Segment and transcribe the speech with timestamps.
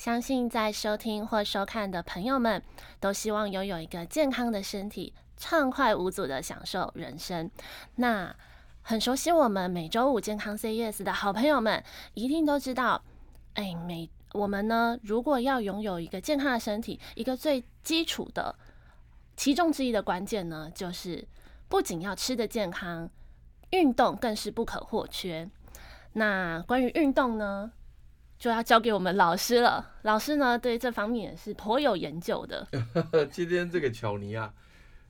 [0.00, 2.62] 相信在收听或收看的朋友们，
[3.00, 7.50] 都希望拥有一个健康的身体，畅快无阻的享受人生。
[7.96, 8.34] 那
[8.80, 11.84] 很熟悉我们每周五健康 Say Yes 的好朋友们，
[12.14, 13.04] 一定都知道，
[13.52, 18.56] 哎，每我们呢，如果要拥有一个健康的身体，一个最基础的
[19.36, 21.28] 其中之一的关键呢，就是
[21.68, 23.10] 不仅要吃得健康，
[23.72, 25.50] 运动更是不可或缺。
[26.14, 27.70] 那关于运动呢，
[28.40, 29.86] 就要交给我们老师了。
[30.02, 32.66] 老师呢，对这方面也是颇有研究的。
[33.30, 34.52] 今天这个巧尼啊，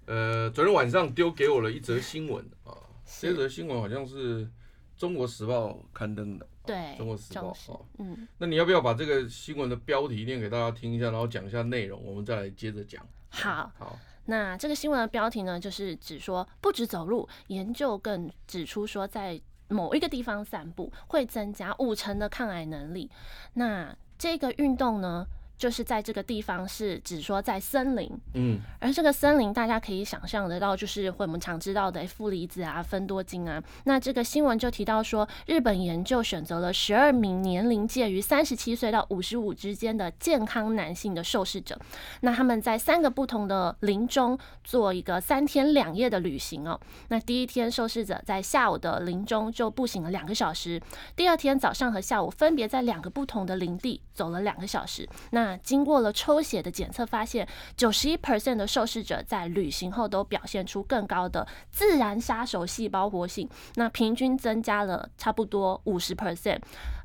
[0.06, 2.74] 呃，昨天晚上丢给我了一则新闻啊，
[3.20, 4.44] 这则新闻好像是
[4.96, 6.46] 《中国时报》刊登的。
[6.66, 13.00] 对，《中国时报》啊，嗯，那你要不要把这个新闻的标题念给大家听一下，然后讲一下内容，我们再来接着讲。
[13.28, 13.96] 好，好。
[14.26, 23.10] 那这个新闻的标题呢，就是指说，不止走路，研究更指出说，在某一个地方散步会增加五成的抗癌能力。
[23.54, 25.26] 那这个运动呢，
[25.60, 33.62] 就是在这个地方是指说在森林，嗯，而这个森林大家可以想象得到，就是会我们常知道的负离子啊、芬多精啊。
[33.84, 41.78] 那这个新闻就提到说，日本研究选择了十二名年龄介于三十七岁到五十五之间的健康男性的受试者，
[42.22, 46.80] 那他们在三个不同的林中做一个三天两夜的旅行哦。
[47.08, 50.80] 那第一天受试者在下午的林中就步行了两个小时，
[51.14, 55.06] 第二天早上和下午分别在两个不同的林地走了两个小时。
[55.32, 66.58] 那经过了抽血的检测，发现九十一 percent 的受试者在旅行后都表现出更高的自然杀手细胞活性，那平均增加了差不多五十 percent。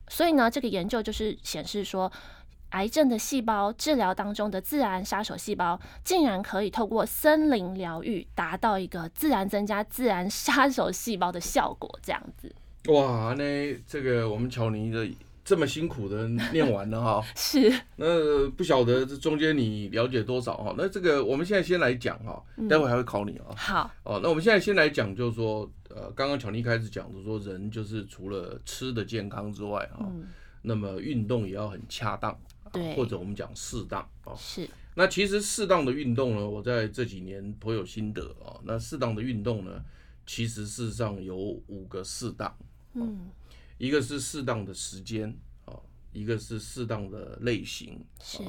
[0.07, 2.11] 所以呢，这个研究就是显示说，
[2.69, 11.99] 癌症的细胞治疗当中的自然杀手细胞，竟然可以透过森林疗愈，达到一个自然增加自然杀手细胞的效果。
[12.03, 12.53] 这样子，
[12.89, 15.07] 哇，那这个我们乔尼的。
[15.45, 17.71] 这么辛苦的念完了哈， 是。
[17.97, 20.73] 那不晓得这中间你了解多少哈？
[20.75, 23.53] 那这个我们现在先来讲哈，待会还会考你啊。
[23.55, 23.91] 好。
[24.01, 30.03] 哦，那我们现在先来讲，就是说，呃，刚刚巧妮开始讲的说，人就是除了吃的健康之外哈，
[30.63, 32.35] 那么运动也要很恰当，
[32.73, 34.33] 对，或者我们讲适当啊。
[34.35, 34.67] 是。
[34.95, 38.57] 那其实适当的运动呢，我在这几年颇有心得啊。
[38.63, 39.79] 那适当的运动呢，
[40.25, 42.51] 其实事实上有五个适当。
[42.93, 43.29] 嗯。
[43.77, 45.77] 一个是适当的时间啊，
[46.13, 48.41] 一个是适当的类型，是，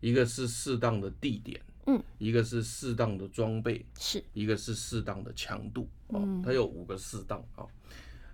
[0.00, 7.66] 一个是适当的地点，嗯，一个是适当的装备，是，一个是适当的强度，嗯，它有五个适当啊。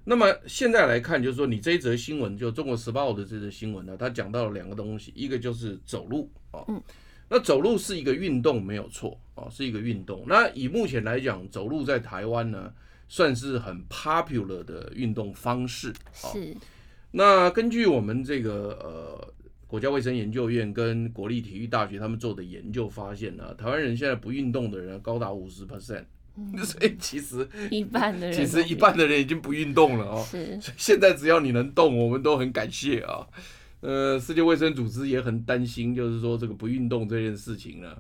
[0.07, 6.83] 那么现在来看，就是说你这一则新闻，就《中国时报》的这则新闻呢，它讲到了两个东西，一个就是走路啊，嗯，
[7.31, 10.23] 那走路是一个运动没有错啊，是一个运动。
[10.29, 12.71] 那以目前来讲，走路在台湾呢，
[13.09, 15.93] 算是很 popular 的运动方式。
[16.13, 16.57] 是。
[17.13, 19.35] 那根据我们这个呃
[19.67, 26.05] 国家卫生研究院跟国立体育大学他们做的研究发现呢，台湾人现在不运动的人高达五十 percent。
[26.65, 30.27] 所以其实一半的人，其实一半的人已经不运动了哦。
[30.29, 30.59] 是。
[30.77, 33.25] 现在只要你能动，我们都很感谢啊。
[33.81, 37.97] 呃，世界卫生组织也很担心，就是说这个不运动这件事情呢。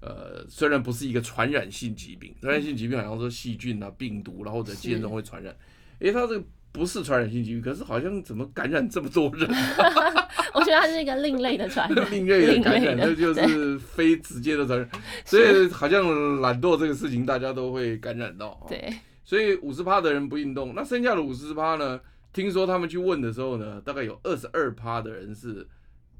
[0.00, 5.54] 呃，虽然不是一个传染性疾病，传染性疾病好像说细菌啊、病毒，然后或者健中会传染。
[5.98, 9.48] 诶，它这个不是传染性疾病，可是好像怎么感染这么多人？
[10.54, 14.88] 我觉得它是一个另类的传染， 另类的感染，这就是非直接的传染。
[15.24, 18.64] 所以好像懒惰这个事情，大家都会感染到。
[18.68, 18.92] 对，
[19.24, 22.00] 所以五十趴的人不运动，那剩下的五十趴呢？
[22.32, 25.66] 听说他们去问的时候呢，大概有二十二趴的人是，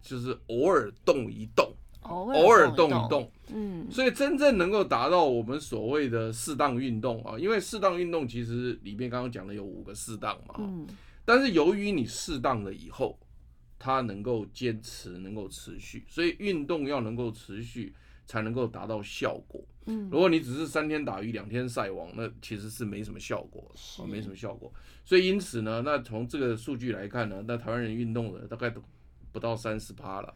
[0.02, 1.72] 就是偶尔动一动。
[2.02, 10.86] 偶尔动一动，嗯，所以真正能够达到我们所谓的适当运动啊，因为适当运动其实里面刚刚讲的有五个适当嘛，嗯，
[11.24, 13.18] 但是由于你适当了以后，
[13.78, 24.72] 它能够坚持，能够持续，所以运动要能够持续才能够达到效果，嗯，如果你只是三天打鱼两天晒网，那其实是没什么效果的，没什么效果，
[25.04, 28.82] 所以因此呢，那从这个数据来看呢，那台湾人运动的大概都
[29.32, 30.34] 不到三十趴了。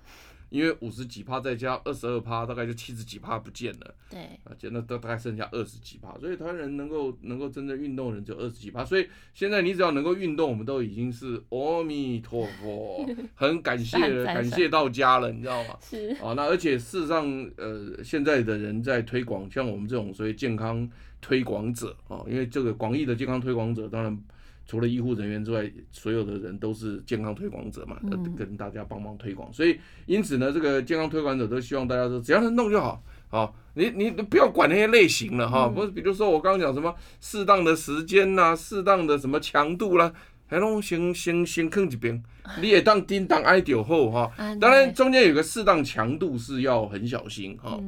[0.53, 3.95] 因为五十几趴再加二十二趴，大概就七十几趴不见了。
[4.11, 15.77] 对，啊，现在都大概剩下二十几趴，所以台湾人能够能够真正运动的人只有二十几趴，所以现在你只要能够运动，我们都已经是阿弥陀佛， 很感谢了，感谢到家了，你知道吗？
[15.81, 17.27] 是啊，那而且事实上，
[17.57, 20.87] 呃，现在的人在推广，像我们这种所谓健康
[21.23, 24.23] 推广者啊，因为这个广义的健康推广者，当然。
[24.65, 27.99] 除了医护人员之外，所有的人都是健康推广者嘛，
[28.37, 29.53] 跟大家帮忙推广。
[29.53, 33.03] 所以，因此呢，这个健康推广者都希望大家说，只要能弄就好。
[33.29, 35.69] 好，你你不要管那些类型了哈。
[35.69, 40.13] 不是，比如说我刚刚讲什么适当的时间呐，适当的什么强度啦，
[40.47, 42.23] 还弄先先先坑一边，
[42.61, 44.31] 你也当叮当挨掉后哈。
[44.61, 47.81] 当然，中间有个适当强度是要很小心哈。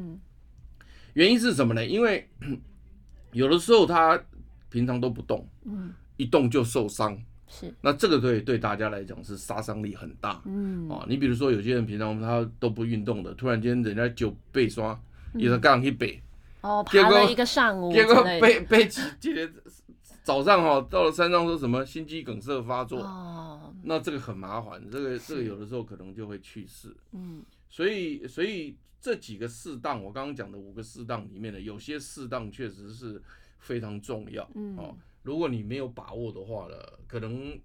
[1.13, 1.85] 原因是什么呢？
[1.87, 2.29] 因为
[3.33, 4.21] 有的时候他
[4.71, 5.47] 平常都不动。
[6.17, 7.75] 一动就受伤，是。
[7.81, 10.89] 那这个对对大家来讲是杀伤力很大，嗯。
[10.89, 14.99] 啊，你比如说有些人平常他都不运动的，突然间人家就被刷，
[15.35, 16.23] 也是杠一背，
[16.61, 19.53] 哦，爬了一个上午，结果被被几几天
[20.23, 33.21] 早上哈到了山上说什么心肌梗塞发作，哦，那这个很麻烦，这个这个有的时候可能就会去世，嗯，所以所以这几个适当，我刚刚讲的五个适当里面的有些适当确实是
[33.59, 34.77] 非常重要，嗯。
[34.77, 34.97] 哦。
[35.25, 36.77] 如果你没有把握的话呢，
[37.09, 37.59] 可能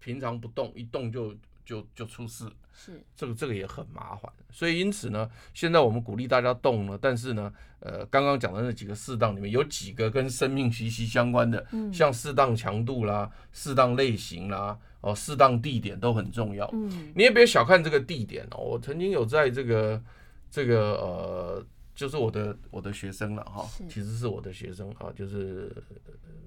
[0.00, 1.32] 平常不动，一动就
[1.64, 2.50] 就就出事。
[2.72, 4.32] 是，这个这个也很麻烦。
[4.50, 16.68] 所以因此呢，现在我们鼓励大家动了，但是呢，呃，刚刚讲的那几个适当里面有几个跟生命息息相关的，嗯，像适当强度啦、适当类型啦、哦，适当地点都很重要。
[16.72, 18.58] 嗯，你也别小看这个地点哦。
[18.58, 20.02] 我曾经有在这个
[20.50, 21.66] 这个呃。
[22.00, 25.70] 就是我的我的学生了哈，其实是我的学生啊，就是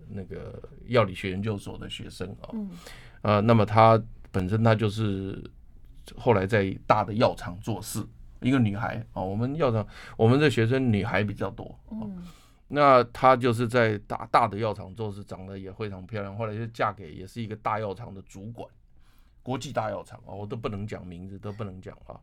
[0.10, 2.50] 那个药理学研究所的学生啊，
[3.22, 4.02] 啊，那么她
[4.32, 5.48] 本身她就是
[6.18, 8.04] 后来在大的药厂做事，
[8.42, 12.26] 一个女孩啊，我们药厂我们的学生女孩比较多，嗯，
[12.68, 18.68] 那她就是在大大的药厂做事，长得也非常漂亮，后来就嫁给也是一个大药厂的主管，
[19.44, 22.20] 国际大药厂啊，我都不能讲名字，都不能讲啊。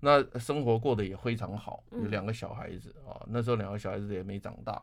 [0.00, 3.24] 那生活过得也非常好，有两个小孩子啊。
[3.28, 4.82] 那时候两个小孩子也没长大，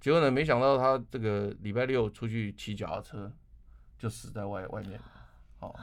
[0.00, 3.32] 结果呢，没想到他这个礼拜六出去骑脚踏车，
[3.98, 5.00] 就死在外外面。
[5.60, 5.74] 哦，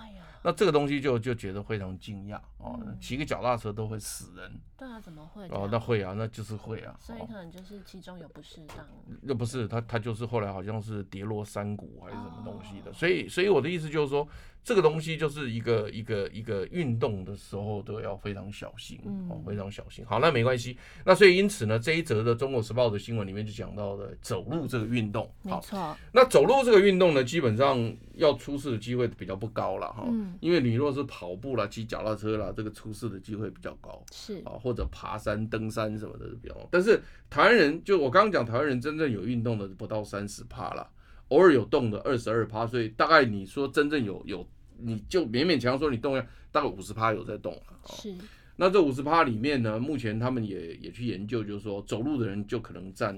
[0.44, 4.52] 那这个东西就就觉得非常惊讶哦，骑个脚踏车都会死人。
[4.78, 5.48] 对啊，怎么会？
[5.50, 6.96] 哦，那会啊，那就是会啊。
[7.00, 8.88] 所以可能就是其中有不适当。
[9.22, 12.94] 那不是他，他就是后来好像是跌落山谷还是什么东西的。
[12.94, 14.25] 所以，所以我的意思就是说。
[14.63, 19.00] 这个东西就是一个一个一个运动的时候都要非常小心，
[19.30, 20.06] 哦，非常小心。
[20.06, 20.78] 好，那没关系。
[21.04, 25.24] 那所以因此呢，这一则的《中国时报》的新闻里面就讲到了走路这个运动。
[25.46, 25.98] 好，没错。
[26.12, 30.08] 那走路这个运动呢，基本上要出事的机会比较不高了哈，
[30.40, 34.04] 因为你若是跑步啦、骑脚踏车啦，这个出事的机会比较高。
[34.12, 36.56] 是啊，或者爬山、登山什么的比较。
[36.69, 40.88] 但是台湾人，就我刚刚讲，台湾人真正有运动的不到三十趴了。
[41.31, 44.45] 偶尔有动的二十二趴，所以大概你说真正有有，
[44.78, 47.62] 你就勉勉强说你动一下，大概五十趴有在动了。
[47.86, 48.13] 是，
[48.57, 53.18] 那这五十趴里面呢，目前他们也也去研究，就是说走路的人就可能占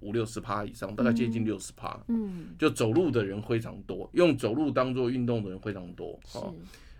[0.00, 2.04] 五六十趴以上，大概接近六十趴。
[2.08, 6.18] 嗯，就走路的人非常多，用走路当做运动的人非常多。
[6.26, 6.40] 是，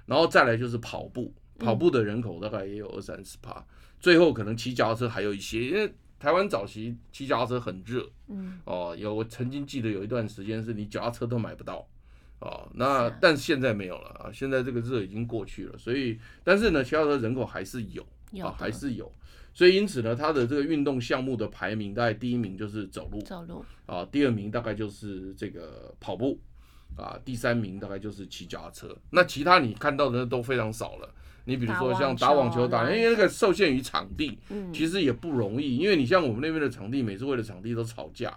[0.07, 3.67] 然后再来就是跑步，跑步的人口大概也有二三十趴，
[3.99, 5.93] 最后可能骑脚踏车还有一些，因为。
[6.23, 11.85] 台湾早期骑脚踏车很热，嗯，哦，有我曾经记得有一段时间是你脚踏车都买不到，
[12.39, 18.07] 哦，那但是现在没有了啊，现在这个热已经过去了，所以但是呢，骑脚踏车人口还是有，
[18.41, 19.11] 啊，还是有，
[19.53, 26.39] 所以因此呢，它的这个运动项目的排名，大概第一名就是走路，走路，啊，第二名大概就是这个跑步，
[26.97, 31.13] 啊，第三名大概就是骑脚踏车，那其他你看到的都非常少了。
[31.45, 34.39] 你比如说像打网球打，因为那个受限于场地，
[34.73, 35.77] 其实也不容易。
[35.77, 38.31] 因为你像我们那边的场地，每次为了场地都吵架，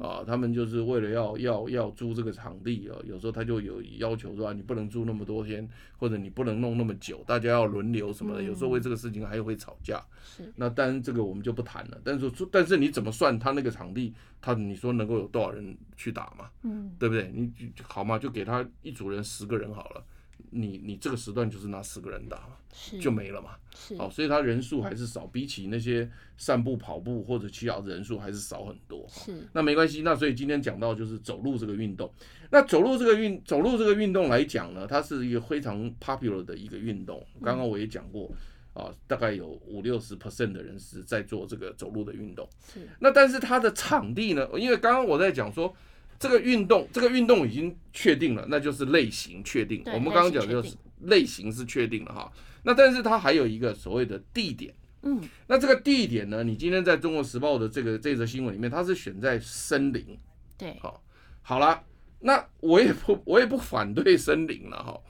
[0.00, 8.42] 啊，他们就是为了要要要租这个场地啊，有时候他就有要求说你不能租那么多天，或者你不能弄那么久，大家要轮流什么的。
[8.42, 10.02] 有时候为这个事情还会吵架。
[10.24, 12.00] 是，那当然这个我们就不谈了。
[12.02, 16.48] 但是，但是你怎么算他那个场地，他你说能够有多少人去打嘛？
[16.62, 17.30] 嗯，对不对？
[17.34, 17.52] 你
[17.82, 20.04] 好嘛，就给他一组人十个人好了。
[20.50, 22.56] 你你这个时段就是拿四个人打嘛，
[23.00, 23.50] 就没了嘛。
[23.96, 29.06] 好，所以他人数还是少，比起那些散步、跑步或者骑脚的人数还是少很多。
[29.08, 30.02] 是，那没关系。
[30.02, 32.12] 那所以今天讲到就是走路这个运动。
[32.50, 37.24] 那走路这个运走路这个运动来讲呢，它是一个非常 popular 的一个运动。
[37.42, 38.30] 刚刚我也讲过
[38.74, 42.48] 啊，大概有五六十 percent 的人是在做这个走路的运动。
[42.72, 44.48] 是，那但是它的场地呢？
[44.58, 45.74] 因为刚刚我在讲说。
[46.18, 49.82] 这个运动，这个运动已经确定了，那就是类型确定。
[49.86, 52.32] 我们刚刚讲就是类型是确定了哈。
[52.64, 60.18] 那但是它还有一个所谓的地点，嗯，那这个地点呢，你今天在中国时报的这个这则新闻里面，它是选在森林，
[60.58, 61.02] 对，好，
[61.40, 61.82] 好了，
[62.20, 65.00] 那我也不我也不反对森林了哈。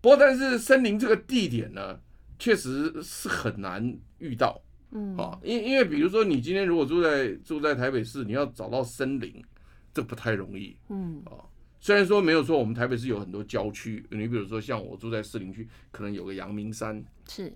[0.00, 1.98] 不过但是森林这个地点呢，
[2.38, 4.60] 确实是很难遇到。
[4.90, 9.40] 嗯，啊，因因为比如说你今天如果住在住在台北市，你要找到森林，
[9.92, 10.76] 这不太容易。
[10.88, 11.44] 嗯，啊，
[11.80, 17.52] 虽然说没有说我们台北市有很多郊区，你比如说像我住在士林区，可能有个阳明山，是，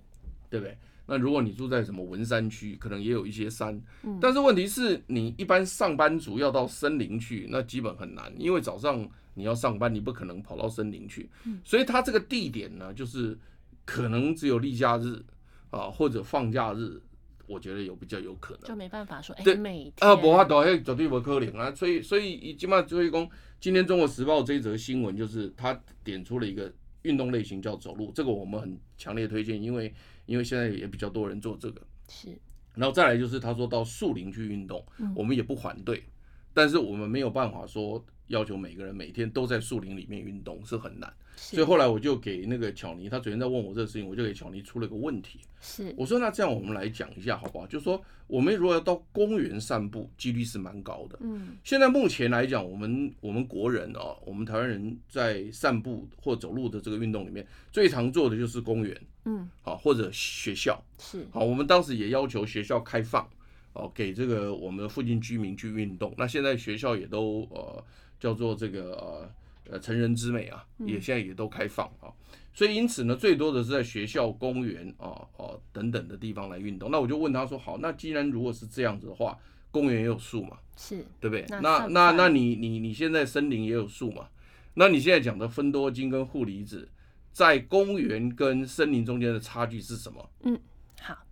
[0.48, 0.76] 对不对？
[1.06, 3.78] 那如果你住在什么文山区，可能也有一些山。
[4.02, 11.28] 嗯，但是问题是你一般上班族要到森林去，那基本很难，因为早上你要上班，你不可能跑到森林去。
[11.44, 13.38] 嗯，所以它这个地点呢，就是
[13.84, 15.22] 可能只有例假日
[15.70, 17.00] 啊，或者放假日。
[17.46, 21.74] 我觉得有比较有可能，就没办法说，哎、对，欸、每啊，无法度，迄绝对无可能啊。
[21.74, 23.28] 所以，所以，起码就会讲，
[23.60, 26.72] 今天《中国时报》这一则新闻，就是他点出了一个
[27.02, 29.92] 运动类型叫走路，这个我们很强烈推荐，因为
[30.26, 31.80] 因为现在也比较多人做这个。
[32.08, 32.28] 是，
[32.74, 34.84] 然后再来就是他说到树林去运动，
[35.14, 36.04] 我们也不反对，
[36.52, 41.12] 但是我们没有办法说要求每个人每天都在树林里面运动，是很难。
[41.36, 45.40] 所以后来我就给那个巧妮，他昨天在问我这个事情，我就给巧妮出了个问题。
[45.60, 47.66] 是，我说那这样我们来讲一下好不好？
[47.66, 51.18] 就是说我们如果要到公园散步，几率是蛮高的。
[51.22, 59.00] 嗯，现在目前来讲，我们我们国人哦，我们台湾人在散步或走路的这个运动里面，最常做的就是公园。
[59.24, 60.80] 嗯，好，或者学校。
[60.98, 63.28] 是，好，我们当时也要求学校开放
[63.72, 66.14] 哦，给这个我们附近居民去运动。
[66.16, 67.84] 那现在学校也都呃
[68.18, 69.30] 叫做这个呃。
[69.70, 72.12] 呃，成人之美啊，也现在也都开放啊，
[72.52, 76.90] 所以因此呢，最多的是在学校、公园啊、哦等等的地方来运动。
[76.90, 79.38] 那我就问他说：好，那既然如果是这样子的话，
[79.70, 81.46] 公园也有树嘛，是对不对？
[81.48, 84.28] 那那那，那你你你现在森林也有树嘛？
[84.74, 86.86] 那你现在讲的芬多精跟负离子，
[87.32, 90.30] 在公园跟森林中间的差距是什么？
[90.42, 90.60] 嗯。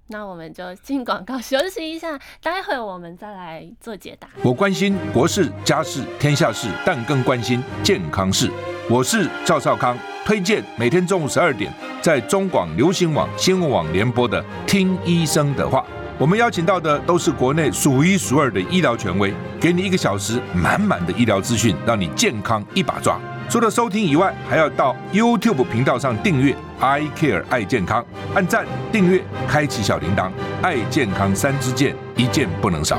[0.09, 4.29] 那我们就进广告休息一下，待会我们再来做解答。
[4.43, 8.51] 我关心国事、家事、天下事，但更关心健康事。
[8.91, 15.81] 我是赵少康，推荐每天中午十二点在中广流行网、新闻网联播的《听医生的话》。
[16.19, 23.19] 我们邀请到的都是国内数一数二的医疗权威，给你一个小时满满的医疗资讯，让你健康一把抓。
[23.53, 28.03] 除了收听以外，还要到 YouTube 频道上订阅 I Care 爱健康，
[28.35, 30.33] 按赞、订阅、开启小铃铛，
[30.63, 32.99] 爱健康三支箭，一件不能少。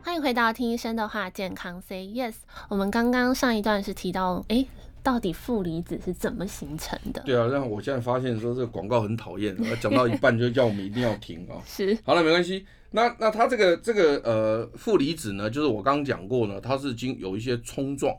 [0.00, 2.34] 欢迎回到听医生的话，健康 Say Yes。
[2.68, 4.64] 我们刚刚上一段是提到，哎，
[5.02, 7.20] 到底负离子是怎么形成的？
[7.26, 11.58] 对啊，让我现在发现说这个广告很讨厌，讲到一半就叫我们一定要停啊。
[11.66, 12.64] 是，好了，没关系。
[12.92, 18.14] 那那它这个这个呃负离子呢，就是我刚刚讲过呢，它是经有一些冲撞。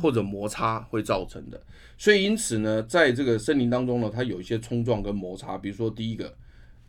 [0.00, 1.60] 或者摩擦会造成的，
[1.96, 6.34] 所以因此呢，在这个森林当中呢，它有一些冲撞跟摩擦，比如说第一个，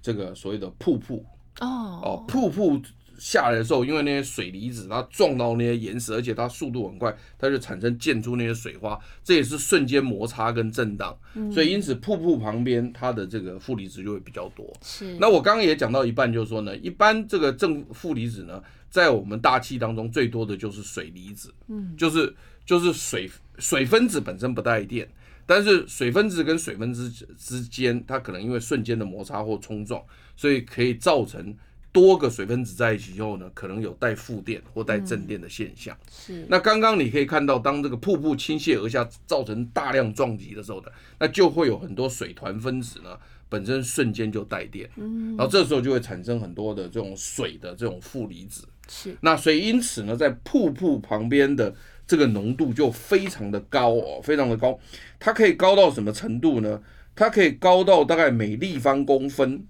[0.02, 1.24] 这个所谓的瀑布
[1.60, 1.68] 哦。
[2.04, 2.82] 哦，瀑布
[3.18, 11.16] 下来的时候，因为那些水离子它撞到那些岩石，而且它速度很快，它就产生溅出那些水花，这也是瞬间摩擦跟震荡，
[11.52, 14.66] 所以因此瀑布旁边它的这个负离子就会比较多。
[14.82, 22.34] 是，那我刚刚也讲到一半，就是说呢，一般这个正负离子呢，在我们大气当中最多的就是水离子，嗯，就是。
[22.70, 25.10] 就是水水分子本身不带电，
[25.48, 30.00] 但是水分子跟水分子之间，它可能因为瞬间的摩擦或冲撞，
[30.36, 31.52] 所以可以造成
[31.92, 35.98] 多个水分子在一起以后呢，可能有带负电或带正电的现象。
[36.12, 36.46] 是。
[36.48, 43.18] 那刚刚你可以看到，当这个瀑布倾泻而下，造成大量撞击的时候呢，那就会有很多水团分子呢，
[43.50, 44.88] 本身瞬间就带电。
[44.98, 45.36] 嗯。
[45.36, 48.68] 然后这时候就会产生很多的这种水的这种负离子。
[48.88, 49.18] 是。
[49.22, 51.74] 那所以因此呢，在瀑布旁边的。
[52.10, 54.80] 这个浓度就非常的高哦，非常的高，
[55.20, 56.82] 它可以高到什么程度呢？
[57.16, 59.64] 它可以高到大概每立方公分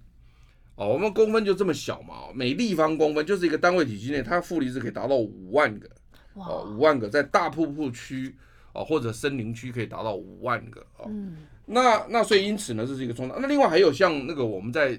[0.76, 5.90] 哦，我们公分就这么小嘛，每立方公分就是一个单位体积内，它负离子可以达到五万个
[6.36, 8.34] 哦，五万个在大瀑布区
[8.72, 11.08] 哦或者森林区可以达到五万个哦。
[11.10, 13.36] 嗯，那那所以因此呢，这是一个冲突。
[13.38, 14.98] 那另外还有像那个我们在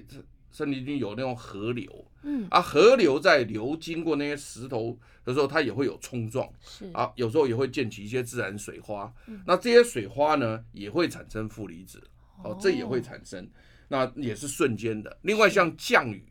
[0.51, 2.47] 森林军有那种河流，嗯。
[2.49, 4.97] 啊，河流在流经过那些石头。
[5.23, 6.89] 的时候它也会有冲撞，是。
[6.93, 12.01] 啊，有时候也会溅起一些自然水花，嗯、那这些水花呢也会产生负离子，
[12.43, 13.47] 哦，这也会产生，
[13.87, 15.15] 那也是瞬间的。
[15.21, 16.25] 另外像降雨，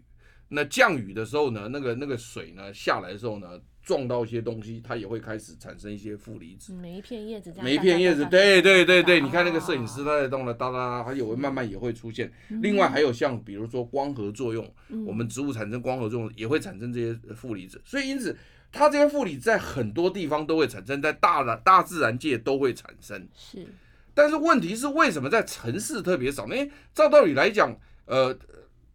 [0.48, 6.72] 那降雨的时候呢，那个那个水呢下来的时候呢，撞到一些东西，它也会开始产生一些负离子。
[6.72, 12.30] 每一片叶子，每一片叶子，对对对对，你看那个摄影师他在动了，哒哒，它也会慢慢也会出现。
[12.48, 14.70] 另外还有像比如说光合作用，
[15.06, 18.36] 我们植物产生光合作用也会产生这些负离子，所以因此。
[18.72, 23.26] 它这些负离子在很多地方都会产生，在大的大自然界都会产生。
[23.34, 23.66] 是，
[24.14, 26.56] 但是问题是为什么在城市特别少呢？
[26.56, 28.32] 因为照道理来讲，呃，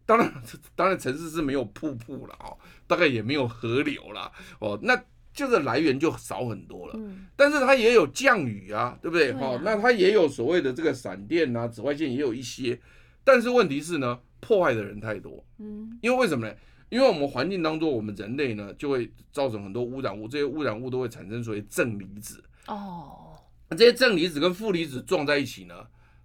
[0.06, 0.42] 当然
[0.74, 4.98] 当然城市是没有瀑布了哦，大概也没有河流了哦，那
[5.34, 6.94] 这个来源就少很多了。
[6.96, 9.32] 嗯，但是它也有降雨啊，对不对？
[9.32, 12.80] 哦，那它也有所谓的这个闪电啊，紫外线也有一些，
[13.22, 15.44] 但是问题是呢，破坏的人太多。
[15.58, 16.54] 嗯，因为为什么呢？
[16.88, 22.42] 因为我们环境当中，我们人类呢就会造成很多污染物，这些污染物都会产生所谓正离子。
[22.68, 23.36] 哦，
[23.70, 25.74] 这些正离子跟负离子撞在一起呢，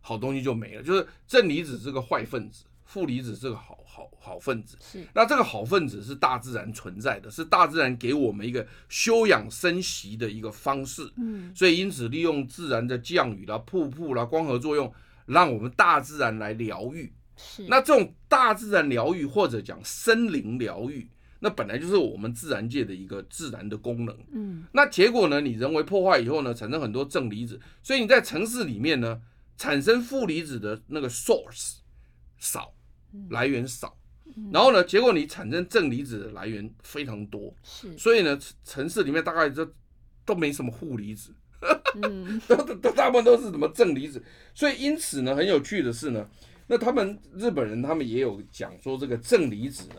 [0.01, 0.83] 好东西就没了。
[0.83, 4.77] 就是正离子是个坏分子，负离子是个好好好分子。
[4.81, 11.09] 是，那这个好分子是大自然存在的，是大自然给我们一个休养生息的一个方式。
[11.15, 14.93] 嗯，所以因此利用自然的降雨啦、瀑布啦、光合作用，
[15.27, 17.13] 让我们大自然来疗愈。
[17.37, 24.15] 是，那这种大自然疗愈或者讲森林疗愈，那本来就是我们自然界的一个自然的功能。
[24.33, 29.21] 嗯，那结果呢，你人为破坏以后呢，产生很多正离子，所以你在城市里面呢，
[29.57, 31.77] 产生负离子的那个 source
[32.37, 32.73] 少，
[33.29, 33.97] 来源少，
[34.51, 37.53] 然后呢，结果你产生正离子的来源非常多。
[37.63, 39.69] 是，所以呢，城市里面大概就
[40.25, 41.33] 都没什么负离子，
[42.47, 44.23] 都都大部分都是什么正离子。
[44.53, 46.27] 所以因此呢，很有趣的是呢。
[46.67, 49.95] 那他们日本人他们也有讲说，这个正离子呢，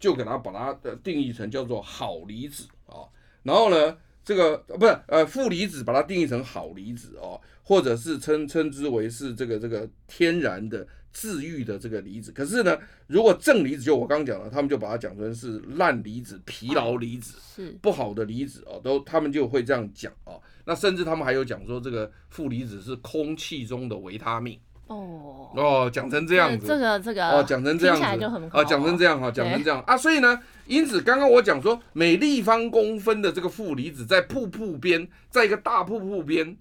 [0.00, 3.04] 就给它把它的定义成叫做好离子啊，
[3.42, 3.94] 然后呢，
[4.24, 12.30] 这个不是呃负离子把它定义成好离子哦，或者是称称之为是这个这个天然的治愈的这个离子。
[12.32, 20.38] 可是呢，如果正离子就我刚刚讲了，他们就把它讲成是烂离子、疲劳离子，是不好的离子哦，都他们就会这样讲哦。
[20.66, 24.58] 那甚至他们还有讲说，这个负离子是空气中的维他命。
[24.86, 28.02] 哦哦，讲成这样子，这个这个哦，讲成这样子，
[28.50, 36.54] 啊，讲成这样哈，讲成这样啊，所以呢，因此刚刚我讲说，每立方公分的这个负离子在瀑布边，在一个大瀑布边，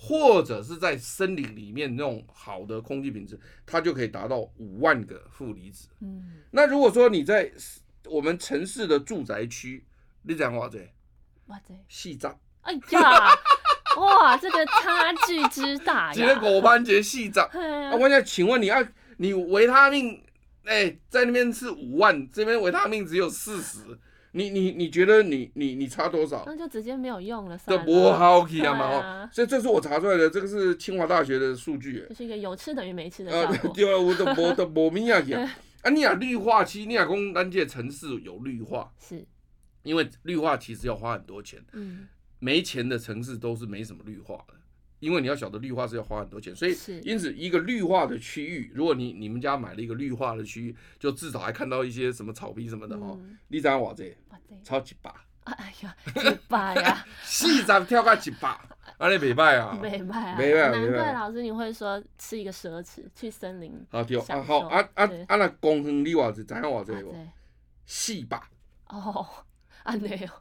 [0.00, 5.88] 或者是在森林里面那种好的空气品质，它就可以达到五万个负离子。
[6.00, 7.52] 嗯，那如果说你在
[8.04, 9.84] 我们城市的住宅区，
[10.22, 10.78] 你讲哇这，
[11.46, 13.34] 哇这，细杂，哎呀。
[13.96, 16.12] 哇，这个差距之大呀！
[16.12, 17.96] 几个狗班杰细长 啊！
[17.96, 18.80] 我想请问你啊，
[19.16, 20.22] 你维他命
[20.64, 23.98] 哎、欸，在那边是五万，这边维他命只有四十，
[24.32, 26.44] 你你你觉得你你你差多少？
[26.46, 28.86] 那就直接没有用了，这不好奇啊嘛！
[28.86, 32.04] 哦，所以这是我查出来的，这个是清华大学的数据。
[32.08, 33.54] 这是一个有吃等于没吃的效果。
[33.54, 35.18] 啊，对啊，我都我都无明啊
[35.82, 39.24] 啊，你啊绿化期，你啊讲咱这城市有绿化，是
[39.82, 41.60] 因为绿化其实要花很多钱。
[41.72, 42.08] 嗯。
[42.40, 44.54] 没钱的城市都是没什么绿化的，
[45.00, 53.18] 因为你要晓得绿化是要花很多钱，所以因此一个绿化的区域，如果你你们家买了一个绿化的区域，就至少还看到一些什么草皮什么的哦。
[53.48, 54.16] 你知道我这？
[54.64, 58.48] 超级棒， 哎呀，一百呀， 四十跳个一百，
[58.96, 59.78] 啊你没卖啊？
[59.80, 60.70] 没卖啊！
[60.70, 67.14] 难怪老师你会说是一个奢侈，去森林啊对啊好啊啊啊那公园你话是怎样话这个？
[67.86, 68.40] 四百。
[68.88, 69.26] 哦。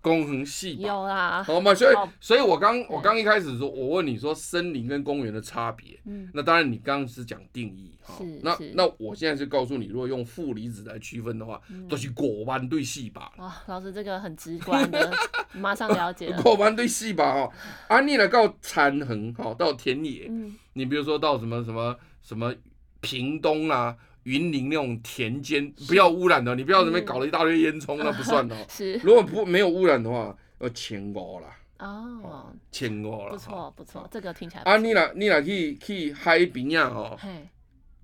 [0.01, 13.31] 公园系有啦，好嘛，所以，所以我刚我刚一开始说，我问你说森林跟公园的差别，嗯，那当然你刚刚是讲定义哈，那那我现在是告诉你，如果用负离子来区分的话，都是果湾对细把。
[13.37, 15.11] 哇，老师这个很直观的，
[15.53, 16.41] 马上了解了。
[16.41, 17.51] 果湾对细把哈，
[17.87, 20.31] 啊，你来到残横哈，到田野，
[20.73, 22.53] 你比如说到什么什么什么
[23.01, 23.95] 屏东啊。
[24.27, 28.53] 云林那种田间不要污染的，你不要那边搞了一大堆烟囱，那 不算的。
[28.67, 31.47] 是，如果不没有污染的话，要千五啦。
[31.79, 33.29] 哦，千五啦。
[33.29, 34.63] 不错不错，这个听起来。
[34.63, 36.87] 啊，你来你来去去海边呀？
[36.87, 37.17] 哦，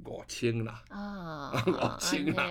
[0.05, 0.81] 五千啦。
[0.87, 2.43] 啊， 五千啦。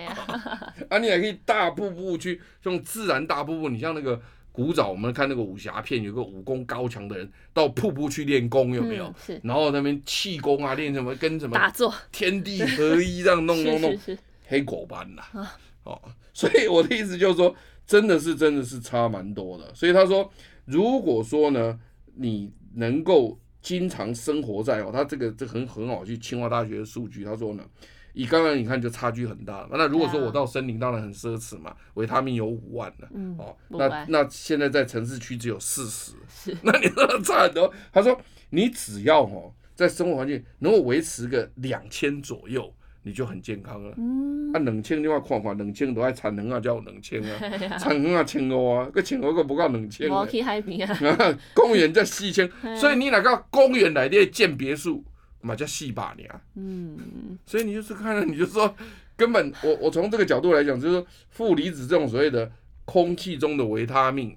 [0.90, 4.20] 啊，你来去大瀑布去，这种自然大瀑布，你像那个。
[4.52, 9.06] 古早我们看那个武侠片，有个武功高强的人到瀑布去练功，有没有？
[9.06, 9.40] 嗯、是。
[9.42, 13.98] 然后那边气功啊，练什么跟什么打坐，天地合一这样弄 弄弄，
[14.46, 15.22] 黑狗班呐。
[15.32, 16.00] 啊、哦，
[16.34, 17.54] 所以我的意思就是说，
[17.86, 19.74] 真的是真的是差蛮多的。
[19.74, 20.30] 所以他说，
[20.66, 21.80] 如果说呢，
[22.14, 27.64] 你能够经常生活在哦，他这个这很很好去清华大学的数据，他说呢。
[28.14, 36.12] 以刚刚你看就差距很大了，那如果说我到森林当然很奢侈嘛，维他命有五万了，哦，那那现在在城市区只有四十，
[36.62, 37.72] 那你说差很多。
[37.92, 38.18] 他说
[38.50, 42.70] 你只要哦在生活环境能够维持个两千左右，
[43.02, 43.94] 你就很健康了。
[43.96, 50.10] 嗯，啊两千你话看看，两千都爱产能啊，叫两千 啊，产能啊千五啊，个千五个不够两千。
[50.10, 55.02] 我去海边啊， 公园才四千，所以你那个公园来的建别墅。
[55.42, 58.74] 嘛叫细把年，嗯，所以你就是看了，你就说
[59.16, 62.50] 根本我我从这个角度来讲，就是说负离子这种所谓的
[62.84, 64.36] 空气中的维他命，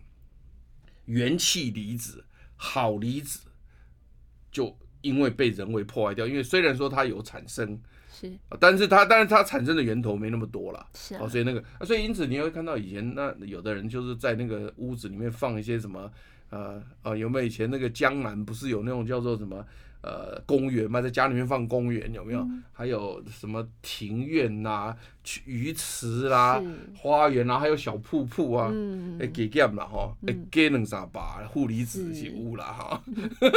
[1.05, 3.47] 元气离子、好离子，
[4.51, 6.27] 就因为被人为破坏掉。
[6.27, 7.79] 因为虽然说它有产生，
[8.11, 16.11] 是，但是它但是它产生的源头没那么多了，是啊，哦，所以那个，所以因此你会看到以前那有的人就是在那个屋子里面放一些什么，
[16.49, 19.65] 呃呃，有没有以前那个江南不是有那种叫做什么？
[20.05, 22.41] 呃，公园嘛，在家里面放公园有没有？
[22.41, 24.97] 嗯、还有什么庭院呐、啊、
[25.45, 26.63] 鱼池啦、啊、
[26.95, 28.71] 花园啊，还有小瀑布啊，
[29.19, 33.01] 哎，给减了哈，哎，给两三把负离子是有了哈。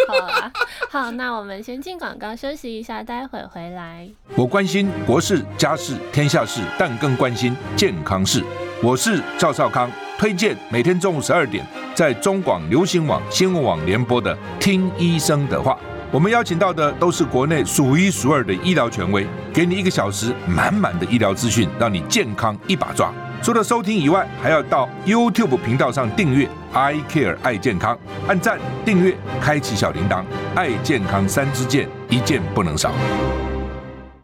[0.08, 0.52] 好啊，
[0.88, 4.08] 好，那我们先进广告休息一下，待会回来。
[4.34, 8.42] 我关心国事、家事、天下事，但更关心健康事。
[8.82, 15.74] 我是赵少康，推荐每天中午十二点在中广流行网、新闻网联播的《听医生的话》。
[16.10, 23.12] 我们邀请到的都是国内数一数二的医疗权威，给你一个小时满满的医疗资讯，让你健康一把抓。
[23.42, 32.94] 除了收听以外，还要到 YouTube 频道上订阅 “I Care 爱健康”，按赞、订阅、开启小铃铛，爱健康三支箭，一件不能少。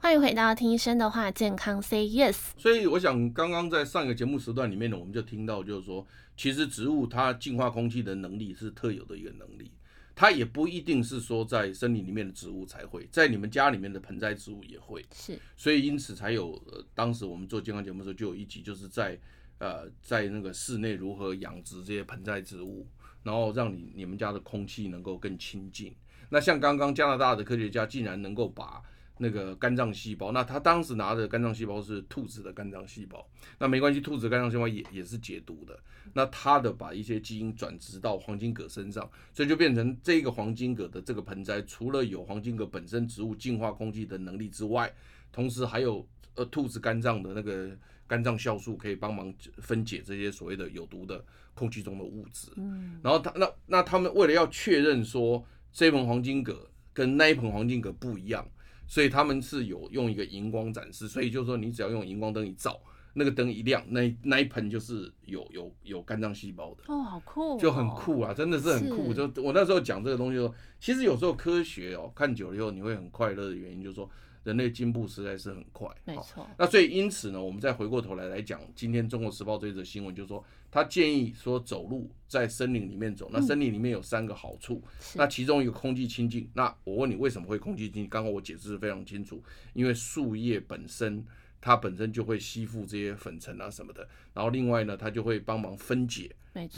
[0.00, 2.36] 欢迎回到听医生的话，健康 Say Yes。
[2.56, 9.70] 所以我想，刚刚在上一个节目时段里面呢，我们就听到，就是说，其实植物它净化空气的能力是特有的一个能力。
[10.14, 19.18] 它也不一定是说在森林里面的植物才会，在你们家里面的盆栽植物也会，是，所以因此才有，呃，当时我们做健康节目的时候就有一集，就是在，
[19.58, 22.86] 呃，在那个室内如何养殖这些盆栽植物，
[23.24, 25.92] 然后让你你们家的空气能够更清净。
[26.30, 28.82] 那像刚刚加拿大的科学家竟然能够把
[29.18, 33.24] 那个肝脏细胞，那他当时拿的肝脏细胞是兔子的肝脏细胞，
[33.58, 35.78] 那没关系，兔子肝脏细胞也也是解毒的。
[36.12, 44.92] 那他的把一些基因转植到黄金葛身上，所以就变成这个黄金葛的这个盆栽，除了有黄金葛本身植物净化空气的能力之外，
[45.30, 47.70] 同时还有呃兔子肝脏的那个
[48.08, 51.24] 肝脏酵素可以帮忙分解这些所谓的有毒的
[51.54, 52.48] 空气中的物质。
[52.56, 58.44] 嗯，然后他那那他们为了要确认说这盆黄金葛跟那一盆黄金葛不一样。
[58.86, 62.78] 所以他们是有用一个荧光展示，所以就是说你只要用荧光灯一照，
[63.14, 69.12] 那个灯一亮，那那一盆就是有有有肝脏细胞的哦，好酷，就很酷啊，真的是很酷。
[69.14, 74.08] 就我那时候讲这个东西说，其实有时候科学哦，看久了以后你会很快乐的原因就是说。
[74.44, 76.46] 人类进步实在是很快，没错。
[76.58, 83.30] 那所以因此呢，我们再回过头来来讲，今天《中国时报》这则新闻，就是说他建议说走路在森林里面走。
[83.32, 84.82] 那森林里面有三个好处，
[85.14, 86.48] 那其中一个空气清净。
[86.52, 88.08] 那我问你为什么会空气清净？
[88.08, 91.24] 刚刚我解释是非常清楚，因为树叶本身
[91.60, 96.30] 它本身就会吸附这些粉尘啊什么的，然后另外呢，它就会帮忙分解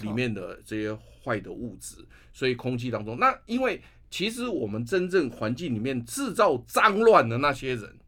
[0.02, 3.83] 里面的这些坏的物质，所以空气当中那因为。
[4.16, 7.98] 其实我们真正环境里面制造脏乱的那些人，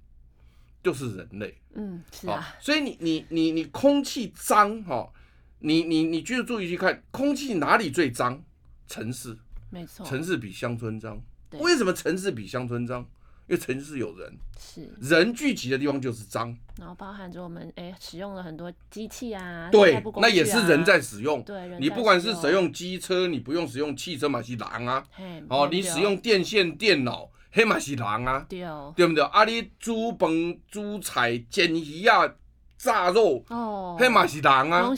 [0.82, 1.54] 就是人类。
[1.74, 2.48] 嗯，是啊。
[2.58, 5.12] 所以你你你你空气脏哈，
[5.58, 8.42] 你你你就注意去看空气哪里最脏？
[8.86, 9.36] 城市，
[9.68, 10.06] 没错。
[10.06, 11.20] 城市比乡村脏。
[11.58, 13.06] 为什么城市比乡村脏？
[13.48, 21.42] 因为城市有人，是人聚集的地方就是脏，然后包含着我们哎、欸、使用了很多机器啊，对，啊、那也是人在使用。
[21.42, 25.02] 对，你不管是使用机车，你不用使用汽车嘛是狼啊，
[25.48, 28.60] 哦，你使用电线电脑，黑嘛是狼啊，对，
[28.94, 29.24] 对不对？
[29.24, 32.34] 啊，你煮饭煮菜煎鱼啊。
[32.78, 34.94] 炸肉哦，黑马喜糖啊，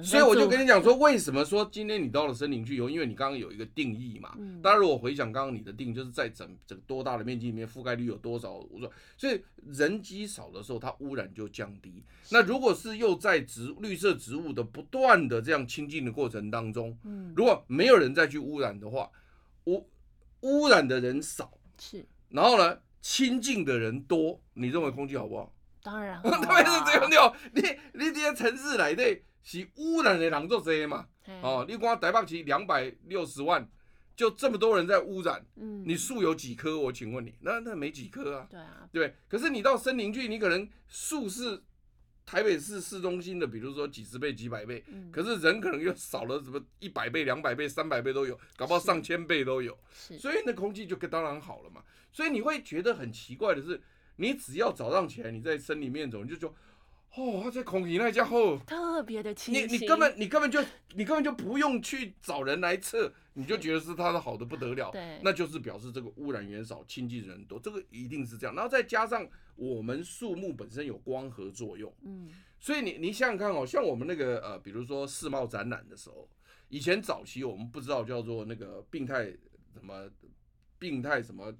[0.00, 4.32] 所以我就跟你讲说，为什么说今天你到了森林去游，因为你刚刚有一个定义嘛。
[4.38, 8.52] 嗯当然，如果回想刚刚你的定义，就是在整整多大的面积里面覆盖率有多少？
[8.52, 12.04] 我说，所以人机少的时候，它污染就降低。
[12.30, 19.10] 那如果是又在植绿色植物的不断的这样清净的过程当中，嗯如果没有人再去污染的话，
[19.64, 19.84] 污
[20.42, 25.52] 污染的人少是，然后呢，清净的人多，你认为空气好不好？
[25.84, 27.60] 当然， 特别是这样的，你
[27.92, 29.04] 你这些城市来的，
[29.42, 31.06] 是污染的人做这些嘛？
[31.42, 33.68] 哦，你光台北市两百六十万，
[34.16, 36.78] 就这么多人在污染，嗯，你树有几棵？
[36.78, 38.46] 我请问你，那那没几棵啊？
[38.50, 39.14] 对啊，对。
[39.28, 41.62] 可是你到森林去，你可能树是
[42.24, 49.78] 台北市市中心的，比如说几十倍、几百倍，嗯，可是人可能又少了什么一百倍、两百倍、三百倍都有，搞不好上千倍都有。
[49.92, 51.82] 是，所以那空气就当然好了嘛。
[52.10, 53.82] 所以你会觉得很奇怪的是。
[54.16, 56.54] 你只要早上起来，你在森林里面走，你就说，
[57.16, 59.68] 哦，他在空气那家伙特别的清新。
[59.68, 60.60] 你你根本你根本就
[60.94, 64.90] 你根本就不用去找人来测，你就觉得是他的好的不得了。
[64.90, 68.54] 对，那就是表示这个污染源少，亲近人多，这个一定是这样。
[68.54, 76.28] 然后再加上我们树木本身有光合作用，嗯，所以你你想想看哦，像我们那个呃，比如说世贸展览的时候，
[76.68, 79.24] 以前早期我们不知道叫做那个病态
[79.72, 80.08] 什么
[80.78, 81.52] 病态什么。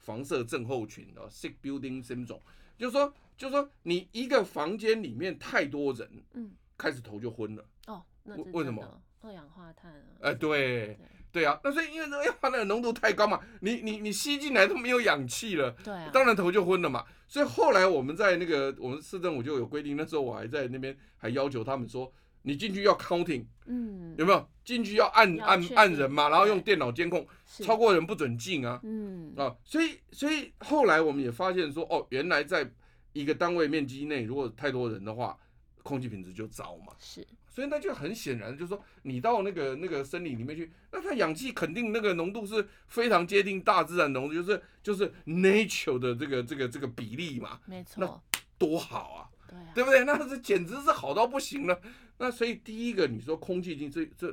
[0.00, 2.40] 房舍症候群哦，sick building syndrome，
[2.76, 7.64] 就是说，就是说，你一个房间里面太多人，嗯，开始头就昏了。
[7.86, 9.02] 哦，为为什么？
[9.20, 10.02] 二氧化碳啊。
[10.22, 10.98] 哎，对，
[11.30, 17.04] 对啊，那所以因为二氧化碳的浓度太高嘛，你你你吸进来都没有氧气了，对啊，当然头就昏了嘛。
[17.28, 32.70] 所以后来我们在那个我们市政府就有规定，那时候我还在那边还要求他们说，你进去要 counting，嗯，有没有进去要按按按人嘛，然后用电脑监控，超过人不准进啊，嗯啊，所以所以后来我们也发现说，哦，原来在
[33.12, 35.36] 一个单位面积内，如果太多人的话，
[35.82, 37.26] 空气品质就糟嘛，是。
[37.52, 47.58] 所以那就很显然，就是说你到那个那个森林里面去，那它氧气肯定那个浓度是非常接近大自然浓度，就是就是 nature 的这个这个这个比例嘛。
[47.66, 47.96] 没错。
[47.96, 50.04] 那多好啊，对啊，对不对？
[50.04, 51.80] 那是简直是好到不行了。
[52.20, 54.32] 那所以第一个你说空气净这这。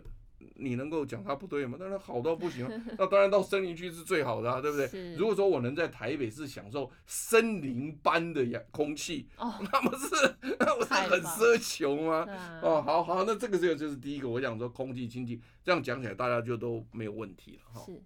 [0.60, 1.78] 你能够讲它不对吗？
[1.80, 5.15] 当然好到不行， 那当然到森林区是最好的啊，对不对？
[5.15, 12.23] 如果说我能在台北市享受森林般的氧空气，哦，那不是那不是很奢求吗？
[12.30, 17.86] 啊、哦，好好，那这个这个就是第一个，我想说空气清净，这样讲起来大家就都没有问题了哈。
[17.86, 18.00] 是。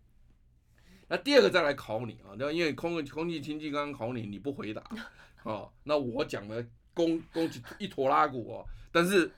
[1.10, 4.82] 那第二个再来考你啊，那因为空空气清净刚刚考你，你不回答，
[5.44, 9.30] 哦，那我讲的公公一坨拉鼓哦，但是。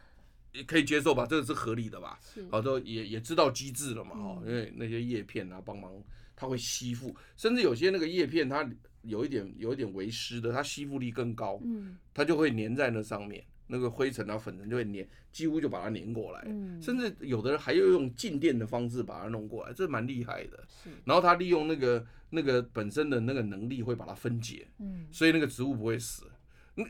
[0.53, 2.19] 也可以接受吧，这个是合理的吧？
[2.49, 5.91] 好，都也也知道机制了嘛，哈、嗯，因为那些叶片啊，帮忙
[6.35, 8.69] 它会吸附，甚至有些那个叶片它
[9.01, 26.25] 有一点有一点微湿的，它吸附力更高，嗯，它就会粘在那上面，那个灰尘啊粉尘就会粘，几乎就把它粘过来，嗯，甚至有的人还要用静电的方式把它弄过来，这蛮厉害的，是，然后它利用那个那个本身的那个能力会把它分解，嗯，所以那个植物不会死。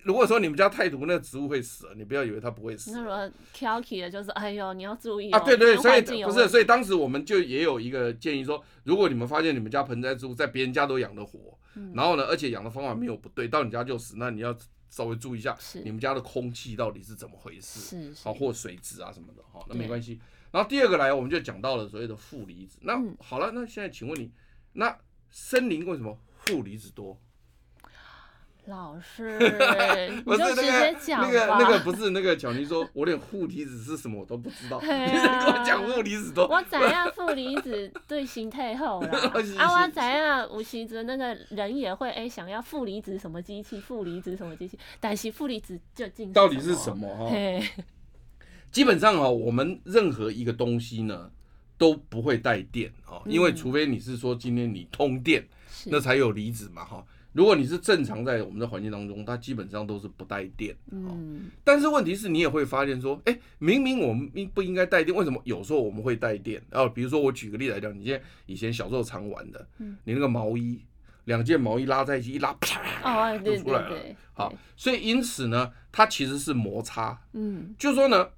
[0.03, 2.91] 如果说你们家太毒，那个植物会死，你不要以为它不会死。
[2.93, 5.39] 那如果挑剔的就是，哎呦，你要注意、哦、啊！
[5.39, 14.57] 对对，所以不是，所以当时我们就也有一个建议说，如果你们发现你们家盆栽植物在别人家都养得活，嗯、然后呢，而且养的方法没有不对，到你家就死，那你要
[14.89, 20.17] 稍微注意一下，你们家的空气到底是怎么回事，是好或水质啊什么的，好，那没关系。
[20.51, 22.77] 然后第二个来，我们就讲到了所谓的负离子。
[22.83, 24.31] 那、嗯、好了，那现在请问你，
[24.71, 24.97] 那
[25.29, 27.19] 森林为什么负离子多？
[28.65, 29.37] 老师，
[30.25, 31.21] 你就直接讲。
[31.21, 34.79] 那个那个 不是那个巧妮说，我连负离子是什么我都不知道。
[34.81, 36.43] 你跟我讲负离子都。
[36.47, 39.09] 我知影负离子对形态好啦。
[39.19, 39.57] 啊，我知影
[40.57, 47.29] 有时阵那个人也会哎想要负离子什么机器，负离子什么机器，但是负离子究竟到底是什么哈？
[48.71, 51.29] 基本上哦，我们任何一个东西呢
[51.77, 55.45] 都不会带电哦，因为除非你是说今天你通电，
[55.87, 57.05] 那才有离子嘛哈。
[57.33, 60.75] 如果你是正常在我们的环境当中，它基本上都是不带电。
[60.91, 61.49] 嗯。
[61.63, 65.15] 但是问题是你也会发现说，哎，明明我们应不应该带电？
[65.15, 66.61] 为什么有时候我们会带电？
[66.69, 70.79] 然后比如说我举个例来讲，你现在以前小时候常玩的，你那个毛衣，
[71.25, 73.97] 两件毛衣拉在一起一拉，啪，就出来了。
[74.33, 77.19] 好，所以因此呢，它其实是摩擦。
[77.33, 77.73] 嗯。
[77.77, 78.29] 就是说呢，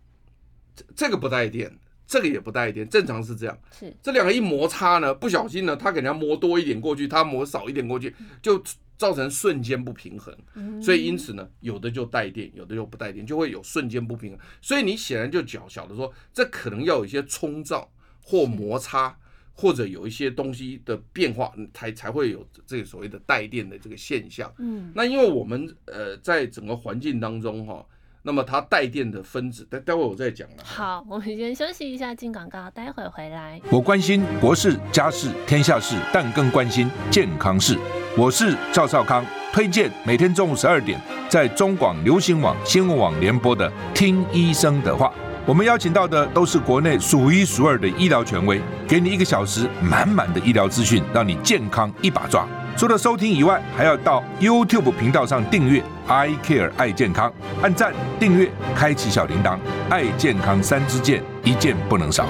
[0.96, 1.78] 这个不带电。
[2.08, 3.58] 这个也不带电，正常是这样。
[3.72, 8.64] 是这两个一摩擦呢，不小心呢，他给人家磨多一点过去，他磨少一点过去，就
[8.98, 10.36] 造成瞬间不平衡。
[10.54, 14.40] 嗯、所以因此呢，有的就带电，有的就不带电，就会有瞬间不平衡。
[14.62, 17.88] 所以你显然就较小的说，这可能要有一些冲撞
[18.22, 19.18] 或摩擦，
[19.54, 24.54] 或者有一些东西的变化，才才会有这个所谓的带电的这个现象。
[24.58, 27.86] 嗯，那因为我们呃在整个环境当中哈、哦。
[28.28, 30.56] 那么它带电的分子，待待会我再讲了。
[30.64, 33.62] 好，我们先休息一下，进广告，待会回来。
[33.70, 37.78] 我关心国事、家事、天下事，但更关心健康事。
[38.18, 45.06] 我是赵少康，推荐每天中午十二点在中广流行网、新闻网联播的《听医生的话》。
[45.46, 52.48] 我们邀请到的都是国内数一数二的医疗权威，给你一个小时满满的医疗资讯，让你健康一把抓。
[52.78, 59.58] 除了收听以外，还要到 YouTube 频道上订阅 I Care 爱健康，按赞、订阅、开启小铃铛，
[59.90, 62.28] 爱健康三支箭，一件不能少。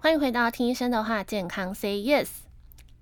[0.00, 2.28] 欢迎回到听医生的话，健康 Say Yes。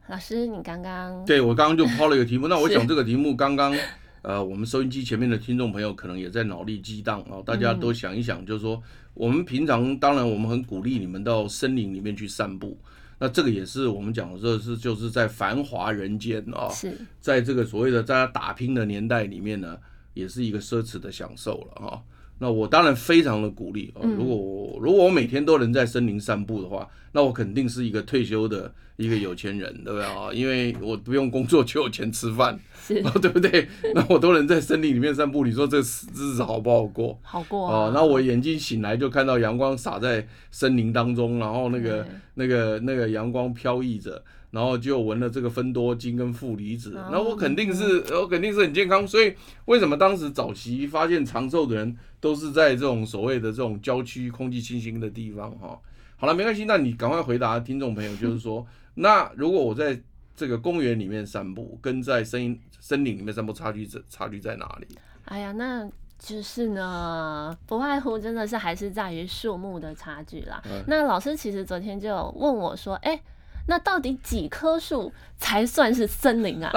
[0.07, 3.77] 老师，你刚刚对我刚刚就抛了一个题目， 那我想这个题目刚刚
[4.23, 12.79] 呃，我们收音机前面的听众朋友可能也在脑力激荡啊，大家都想一想，就是说我们平常当然我们很鼓励你们到森林里面去散步。
[13.19, 19.79] 那这个也是我们讲的，这是就是在繁华人间啊，是在这个所谓的在打拼的年代里面呢，
[20.15, 22.03] 也是一个奢侈的享受了哈。
[22.39, 30.31] 那我当然非常的鼓励啊，如果我如果我每天都能在森林散步的话，那我肯定是一个退休的一个有钱人，对不对啊？
[30.33, 33.67] 因为我不用工作就有钱吃饭，是，对不对？
[33.95, 37.19] 那我都能在森林里面散步，你说这日子好不好过？
[37.23, 37.91] 好过啊。
[37.95, 44.23] 那我眼睛醒来就看到阳光洒在森林当中，然后那个那个那个阳光飘逸着。
[44.57, 49.07] 然后就闻了这个芬多精跟负离子，哦、那我肯定是，我肯定是很健康。
[49.07, 49.35] 所以
[49.67, 55.51] 为什么当时早期发现长寿的人都是在这种所谓的这种郊区、空气清新的地方？
[55.59, 55.79] 哈，
[56.17, 60.01] 好了，没关系，那你赶快回答听众朋友，就是说， 那如果我在
[60.35, 64.87] 这个公园里面散步，跟在森森林里面散步差距在差距在哪里？
[65.27, 65.87] 哎呀，那。
[66.19, 70.63] 就是呢，不外乎真的是还是在于树木的差距啦。
[70.65, 73.23] 嗯、那老师其实昨天就问我说：“哎、欸，
[73.67, 76.71] 那到底几棵树才算是森林啊？”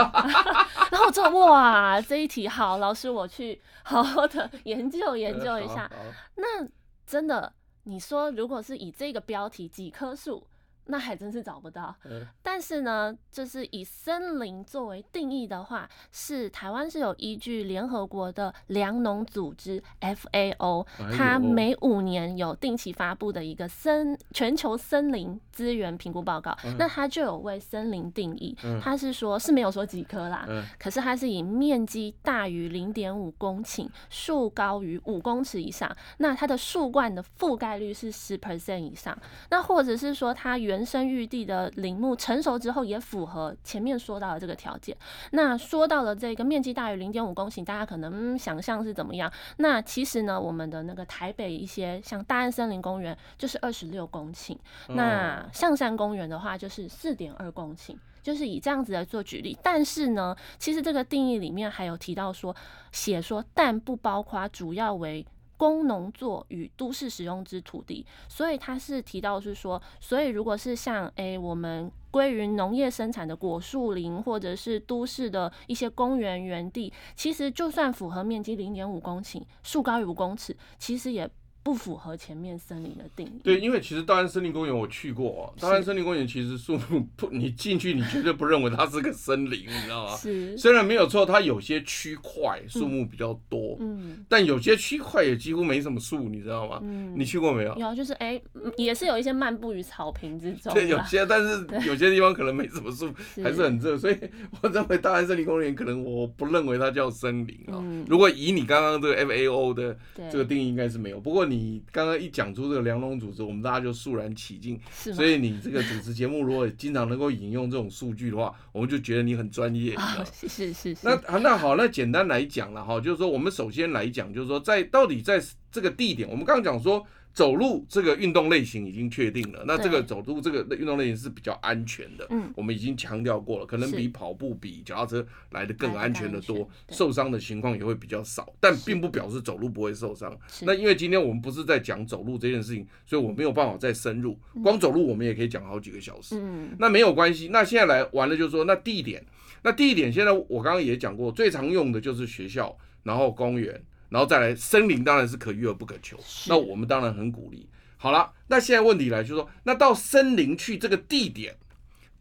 [0.91, 5.89] 然后我就哇，这一题好，老师我去好好的研究研究一下。
[6.35, 6.67] 那
[7.05, 10.45] 真的，你说如果是以这个标题几棵树？
[10.91, 11.95] 那还真是找不到，
[12.41, 30.47] 但是呢，就是以森林作为定义的话，是台湾是有依据联合国的粮农组织 FAO，它每五年有定期发布的一个森全球森林资源评估报告，那它就有为森林定义，它是说是没有说几棵啦，
[30.79, 39.15] 可是它是以面积大于零点五公顷，树高于五公尺以上，那它的树冠的覆盖率是十 percent 以上，
[39.51, 44.95] 那或者是说它原原生育地的林木成熟之后，也符合前面说到的这个条件。
[45.31, 49.29] 那说到了这个面积大于零点五公顷，大家可能、嗯、想象是怎么样？
[49.57, 54.55] 那其实呢，我们的那个台北一些像大安森林公园就是二十六公顷，
[54.87, 59.57] 那象山公园的话就是四点二公顷，就是以这样子来做举例。
[59.61, 62.55] 但是呢，其实这个定义里面还有提到说，
[62.93, 65.25] 写说但不包括主要为。
[65.59, 81.29] 工农作与都市使用之土地，所以他是提到是说，所以如果是像诶、我们归于农业生产的果树林，或者是都市的一些公园园地，其实就算符合面积零点五公顷，树高于五公尺，其实也。
[81.61, 83.41] 不符合前面森林的定义。
[83.43, 90.15] 对，因为其实大安森林公园我去过哦，大安森林公园其实树木不，你进去你绝对不认为它是个森林，你知道吗？
[90.15, 90.57] 是。
[90.57, 96.79] 虽然没有错，它有些区块树木比较多，嗯，但有些区块也几乎没什么树，你知道吗？
[96.81, 97.13] 嗯。
[97.17, 97.75] 你去过没有？
[97.75, 98.41] 有，就是哎，
[98.77, 100.73] 也是有一些漫步于草坪之中。
[100.73, 104.17] 对，有些，但是 有些地方可能没什么树，还是很热，所以
[104.61, 107.83] 我认为大安森林公园可能我不认为它叫森林啊。
[108.07, 109.97] 如果以你刚刚这个 FAO 的
[110.31, 111.19] 这个定义，应该是没有。
[111.19, 111.49] 不过。
[111.49, 111.58] 你
[111.91, 114.79] 刚刚一讲出这个梁龙组织，我们大家就肃然起敬。
[114.93, 115.13] 是？
[115.13, 119.95] 所以你这个主持节目如果经常能够引用这种数据的话，我们就觉得你很专业。
[119.95, 120.97] 哦，是是是。
[121.03, 125.41] 那那好，那简单来讲了哈，就是说我们首先来讲，就是说在到底在
[125.71, 127.05] 这个地点，我们刚刚讲说。
[127.33, 132.27] 走路这个运动类型已经确定了，那这个走路这个运动类型是比较安全的。
[132.31, 138.53] 嗯，我们已经强调过了，可能比跑步、比脚踏车来的更安全的多，受伤的情况也会比较少。
[138.59, 140.37] 但并不表示走路不会受伤。
[140.63, 144.37] 那因为今天我们不是在讲走路这件事情，所以我没有办法再深入。
[144.61, 146.35] 光走路我们也可以讲好几个小时。
[146.37, 147.47] 嗯，那没有关系。
[147.49, 149.25] 那现在来完了，就是说那地点，
[149.63, 153.81] 那地点现在我刚刚也讲过，最常用的就是学校，然后公园。
[154.09, 157.69] 然后再来，森林当然是可遇而不可求，那我们当然很鼓励。
[157.97, 161.57] 好了，那现在问题来就是说，那到森林去这个地点，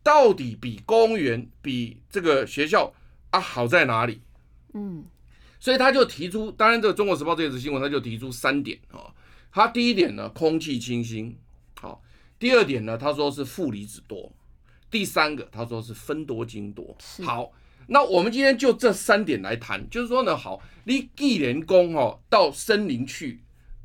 [0.02, 2.92] 到底比公园、比这个学校
[3.30, 4.20] 啊好在哪里？
[4.74, 5.06] 嗯，
[5.58, 9.14] 所以他就提出，当然这个《中国时报》这则新闻他就提出三点啊。
[9.50, 11.36] 他第一点呢，空气清新，
[11.80, 12.02] 好；
[12.38, 14.30] 第二点呢，他说是负离子多；
[14.90, 16.96] 第三个，他说是分多精多。
[17.24, 17.52] 好。
[17.90, 23.40] 那我们今天就这三点来谈，就是说呢，好，你既然宫哦，到森林去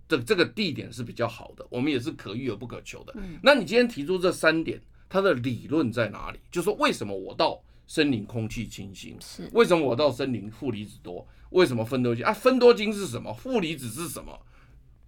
[0.10, 3.16] 的这个地点是比较好的，我们也是可遇而不可求的。
[3.42, 6.39] 那你今天提出这三点，它的理论在哪里？
[6.52, 9.16] 就是说，为什么我到森林空气清新？
[9.22, 11.26] 是为什么我到森林负离子多？
[11.52, 12.34] 为什么分多精啊？
[12.34, 13.34] 分多精是什么？
[13.34, 14.38] 负离子是什么？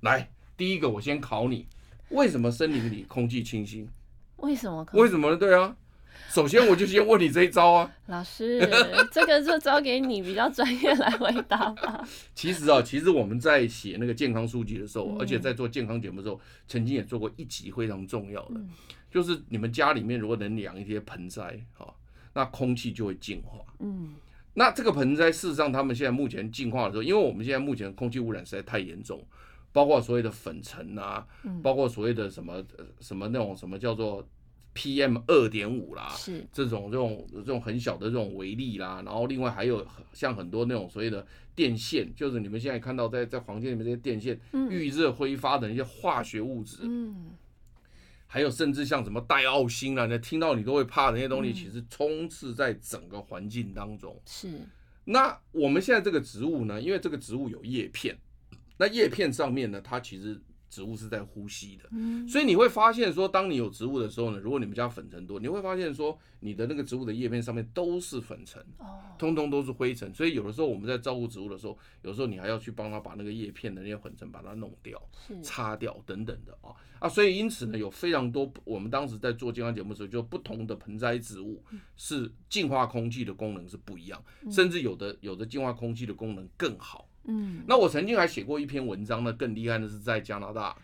[0.02, 1.68] 来，第一个我先考你，
[2.12, 3.90] 为什么森林里空气清新？
[4.38, 4.88] 为什么？
[4.94, 5.36] 为什么呢？
[5.38, 5.76] 对啊。
[6.30, 8.60] 首先，我就先问你这一招啊， 老师，
[9.12, 12.06] 这个就交给你比较专业来回答吧。
[12.34, 18.60] 其实啊，其实我们在写那个健康书籍的时候，而且在做健康节目的时候，曾经也做过一集非常重要的，
[19.10, 21.94] 就是你们家里面如果能养一些盆栽，哈，
[22.34, 23.60] 那空气就会净化。
[23.80, 24.16] 嗯，
[24.54, 29.26] 那这个盆栽事实上，他们现在目前净化的时候，因为我们现在目前空气污染实在太严重，
[29.72, 31.26] 包括所谓的粉尘啊，
[31.64, 32.64] 包括所谓的什么
[33.00, 34.28] 什么那种什么叫做。
[34.76, 36.46] PM 二点五啦，是。
[36.52, 44.38] 这种这种这种很小的这种微粒啦，然后另外还有像很多那种所谓的电线，就是你们现在看到在在房间里面这些电线
[44.70, 47.32] 预热挥发的那些化学物质，嗯，
[48.28, 54.22] 还有甚至像什么戴奥辛啊，那听到你都会怕的那些东西，其实充斥在整个环境当中。
[54.26, 54.60] 是，
[55.06, 58.18] 那我们现在这个植物呢，因为这个植物有叶片，
[58.78, 61.90] 那叶片上面呢，它其实植物是在呼吸的，
[62.28, 68.64] 所以你会发现说，当你有植物的时候呢，如果你们家粉尘多，你会发现说，你的那个植物的叶片上面都是粉尘，
[69.18, 70.14] 通通都是灰尘。
[70.14, 75.02] 所以有的时候我们在照顾植物的时候，有时候你还要去帮它把那个叶片的那些粉尘把它弄掉、
[75.42, 77.08] 擦掉等等的啊啊。
[77.08, 81.64] 所以因此呢，有非常多我们当时在做健康节目的时候，就不同的盆栽植物
[81.96, 87.08] 是净化空气的功能是不一样，甚至有的有的净化空气的功能更好。
[87.28, 90.76] 嗯，那我曾经还写过一篇文章呢，更厉害的是在加拿大，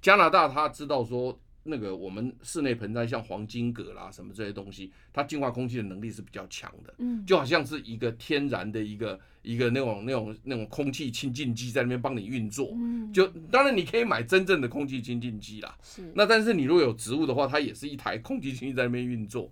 [0.00, 19.50] 加拿大他知道说那个我们室内盆栽像黄金葛啦什么这些东西，它净化空气的能力是比较强的，嗯，就好像是一个天然的一个一个那种那种那种空气清净机在那边帮你运作，嗯，就当然你可以买真正的空气清净机啦，是，那但是你如果有植物的话，它也是一台空气清净机在那边运作，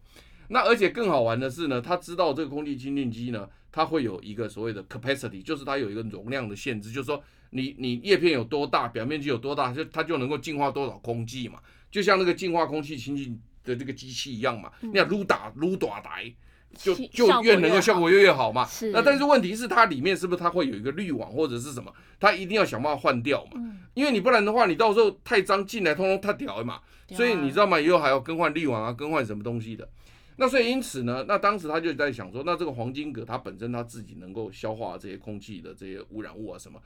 [0.48, 3.48] 那而且更好玩的是呢，他知道这个空气清净机呢。
[3.76, 7.20] 它会有一个所谓的 capacity，就是它有一个容量的限制，就是说
[7.50, 11.58] 你你叶片有多大，表面积有多大，就它就能够净化多少空气嘛，
[11.90, 14.70] 就像那个净化空气清净的这个机器一样嘛。
[14.80, 16.32] 你要撸打撸打来，
[16.76, 18.64] 就就越能够效果越越好嘛。
[18.92, 21.92] 那但是问题是它里面是不是它会有一个滤网或者是什么？
[22.20, 23.60] 它一定要想办法换掉嘛，
[23.94, 26.78] 因为你不然的话，你到时候太脏进来通通塌掉了嘛。
[27.08, 27.80] 所以你知道吗？
[27.80, 29.88] 以后还要更换滤网啊，更换什么东西的。
[30.36, 36.80] 那所以因此呢，那当时他就在想说，那这个黄金葛它本身它自己能够消化这些空气的这些污染物啊什么，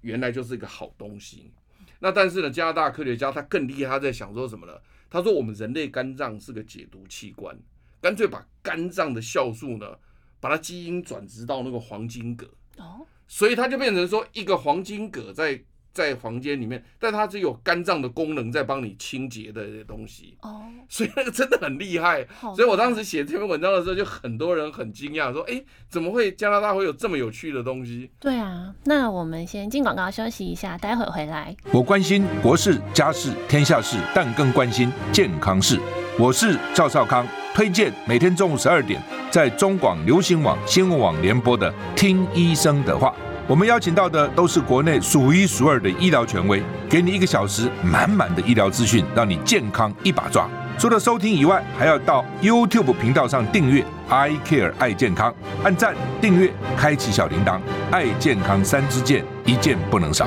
[0.00, 1.52] 原来就是一个好东西。
[1.98, 4.72] 那但是呢，加拿大科学家他更厉害，他在想说什么呢？
[5.10, 7.56] 他说我们人类肝脏是个解毒器官，
[8.00, 9.98] 干脆把肝脏的酵素呢，
[10.40, 12.48] 把它基因转植到那个黄金葛。
[12.78, 15.62] 哦，所以它就变成说一个黄金葛在。
[15.94, 22.26] 在房间里面，但它只有肝脏的功能在帮你清洁的东西哦，所以那个真的很厉害。
[22.56, 31.56] 所以我当时写这篇文章的时候，就很多人很惊讶，说：“哎，怎么会加拿大会有这么有趣的东西？”对啊，那我们先进广告休息一下，待会回来。
[31.72, 35.78] 我关心国事、家事、天下事，但更关心健康事。
[36.18, 37.24] 我是赵少康，
[37.54, 43.14] 推荐每天中午十二点在中广流行网、新闻网联播的《听医生的话》。
[43.46, 50.48] 我们邀请到的都是国内数一数二的医疗权威，给你一个小时满满的医疗资讯，让你健康一把抓。
[50.78, 60.26] 除了收听以外，还要到 YouTube 频道上订阅 “I Care 爱健康”，按赞、订阅、开启小铃铛，爱健康三支箭，一件不能少。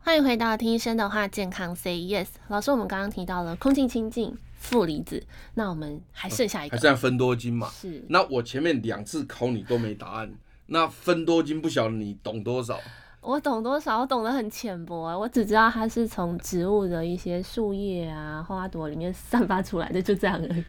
[0.00, 2.26] 欢迎回到听医生的话，健康 Say Yes。
[2.48, 5.24] 老师，我们刚刚提到了空气清净、负离子，
[5.54, 7.70] 那我们还剩下一个，还剩下分多精嘛？
[7.72, 8.04] 是。
[8.10, 10.30] 那我前面两次考你都没答案。
[10.72, 12.78] 那分多精不晓得你懂多少？
[13.20, 14.00] 我懂多少？
[14.00, 20.64] 我懂得很浅薄啊，我只知道它是从植物的一些树叶啊、花朵里面散发出来的，就这样而已。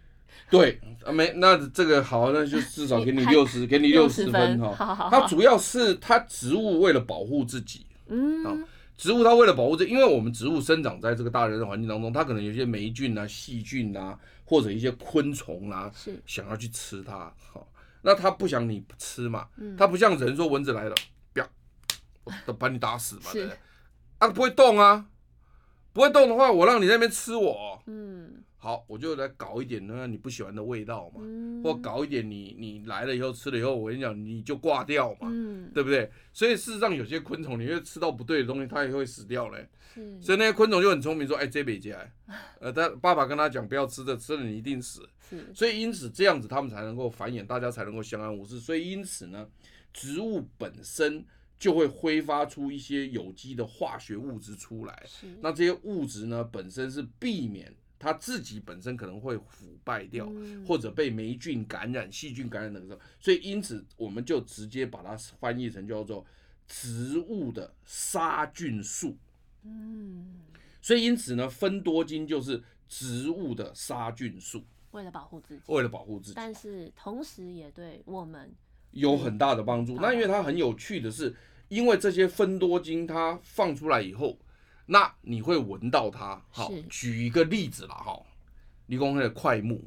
[0.49, 0.81] 对，
[1.13, 4.73] 没那这个好，那就至少给你六十，给你六十分哈。
[4.73, 5.09] 好好好。
[5.09, 8.65] 它主要是它植物为了保护自己，嗯，
[8.97, 17.65] 植物它为了保护自己，因为我们植物生长在这个大自然环境当中，它可能有些霉菌啊、细菌啊，或者一些昆虫啊，是想要去吃它，好。
[18.01, 19.47] 那它不想你吃嘛？
[19.77, 20.95] 它不像人说蚊子来了，
[21.33, 21.49] 不要，
[22.45, 23.57] 都把你打死嘛，对不对？
[24.19, 25.07] 啊，不会动啊，
[25.93, 27.81] 不会动的话，我让你在那边吃我。
[27.87, 31.21] 嗯，好，我就来搞一点呢你不喜欢的味道嘛，
[31.63, 35.27] 或搞一点你你来了以后吃了以后，我跟你讲你就挂掉嘛，
[35.73, 36.11] 对不对？
[36.31, 39.67] 所以事实上有些昆虫，你会吃到不对的东西，它也会死掉嘞。
[40.21, 42.11] 所以那些昆虫就很聪明，说：“哎，这别进来。”
[42.59, 45.07] 呃，他爸爸跟他讲不要吃的，吃了你一定死。
[45.53, 48.59] 所以因此这样子，他们才能够繁衍，大家才能够相安无事。
[48.59, 49.47] 所以因此呢，
[49.93, 51.25] 植物本身
[51.57, 55.05] 就会挥发出一些有机的化学物质出来。
[55.41, 60.29] 那这些物质呢，本身是避免它自己本身可能会腐败掉，
[60.67, 62.97] 或者被霉菌感染、细菌感染等等。
[63.19, 66.25] 所以因此，我们就直接把它翻译成叫做
[66.67, 69.17] 植物的杀菌素。
[69.63, 70.25] 嗯，
[70.81, 74.63] 所以因此呢，芬多精就是植物的杀菌素。
[74.91, 78.53] 为了保护自己，为了保护自己，但是同时也对我们
[78.91, 79.95] 有很大的帮助。
[80.01, 81.33] 那因为它很有趣的是，
[81.69, 84.37] 因为这些芬多精它放出来以后，
[84.87, 86.43] 那你会闻到它。
[86.49, 88.21] 好，举一个例子啦，哈，
[88.87, 89.81] 理工科的快木，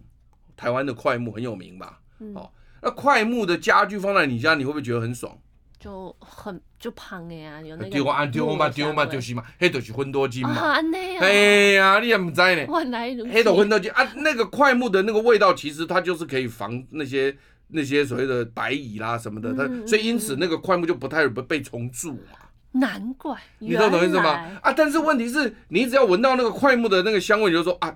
[0.56, 2.00] 台湾的快木很有名吧？
[2.34, 5.38] 好，那快木的家具放在你家，你会不会觉得很爽？
[5.84, 10.54] 就很就胖的呀，有那个丢啊丢嘛丢嘛就是嘛，黑都是芬多金嘛。
[10.54, 10.78] 啊，
[11.20, 12.66] 哎呀，你也不知呢。
[12.66, 17.36] 原来黑都芬多金啊，那个块木的那个味道，其实它就是可以防那些
[17.68, 22.38] 那些所谓的白蚁啦什么的，它所以因此那个块木就不太不被虫蛀嘛。
[22.72, 24.30] 难怪，你知道什么意思吗？
[24.62, 27.94] 啊，但是问题是你只要闻到那个块木的那个香味，你就说啊。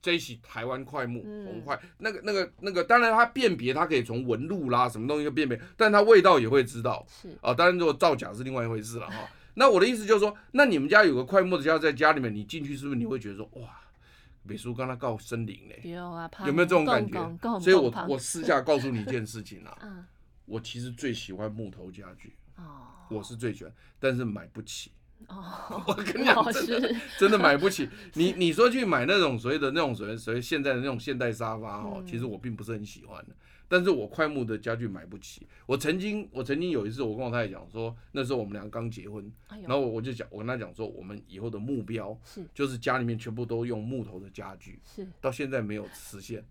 [0.00, 7.04] 这一起台湾桧木红桧，那个那个那个，当然它辨别它可以从纹路啦什么东西辨别，但它味道也会知道。
[7.08, 9.28] 是啊，当然如果造假是另外一回事了哈。
[9.54, 13.68] 那我的意思就是说，那你们家有个快木的家在家里面，你进去是不是你会觉得说，哇，
[14.44, 15.80] 美叔刚才告森林嘞？
[15.90, 17.38] 有啊，有没有这种感觉？
[17.58, 20.04] 所以我我私下告诉你一件事情啊， 嗯，
[20.44, 24.92] 我其实最喜欢木头家具，哦，我是最喜欢，但是买不起。
[25.26, 27.88] 哦， 我跟你讲，真的 真的买不起。
[28.14, 33.34] 你你说去买那种所谓的那种所谓所谓现在的那种现代沙发哦，其实我并不是很喜欢的。
[33.70, 35.46] 但是我快木的家具买不起。
[35.66, 46.42] 我曾经，我曾经有一次，我跟我太太讲说，那时候我们俩刚结婚，然后我我就讲，我跟她讲说，我们以后的目标是，就是家里面全部都用木头的家具，是，到现在没有实现。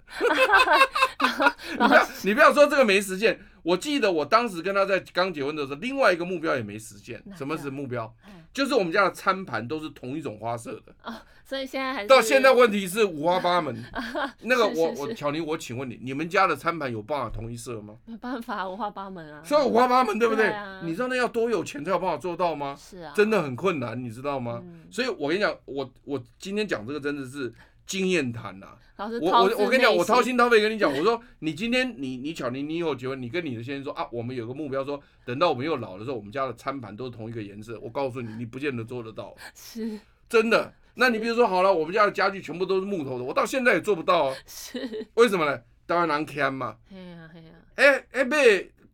[1.80, 3.40] 你不要，你不要说这个没实现。
[3.64, 7.22] 我记得我当时跟他在刚结婚的时候，另外一个目标也没实现。
[7.36, 8.14] 什么是目标？
[8.54, 11.14] 就是我们家的餐盘都是同一种花色的。
[11.44, 13.84] 所以现在还是到现在问题是五花八门。
[14.44, 17.96] 那个我我巧妮，我请问你，你们家的餐盘有办法同一色吗？
[18.06, 19.42] 没办法，五花八门啊。
[19.44, 20.54] 所以五花八门，对不对？
[20.84, 22.74] 你知道那要多有钱才有办法做到吗？
[22.80, 24.64] 是啊，真的很困难，你知道吗？
[24.90, 27.54] 所以我跟你讲，我我今天讲这个真的是
[27.88, 28.78] 经验谈呐。
[28.98, 37.80] 我我我跟你讲，我掏心掏肺跟你讲，我说你今天你你巧妮，你以后结婚，你跟你的先生说啊，我们有个目标，说等到我们又老的时候，我们家的餐盘都是同一个颜色。
[37.80, 39.36] 我告诉你，你不见得做得到。
[39.54, 40.74] 是，真的。
[40.96, 44.36] 那你比如说好了，我们家的家具全部都是木头的，我到现在也做不到啊。
[44.48, 45.62] 是，为什么呢？
[45.86, 46.76] 当然难看嘛。
[46.90, 47.52] 嘿呀嘿呀。
[47.76, 48.38] 哎哎买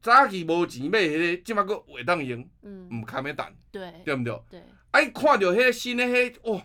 [0.02, 4.38] 早起无钱买迄个，即马个会当用，嗯，唔卡咩蛋，对，对不对？
[4.50, 4.64] 对。
[4.92, 6.62] 哎，看到迄个新的迄哇，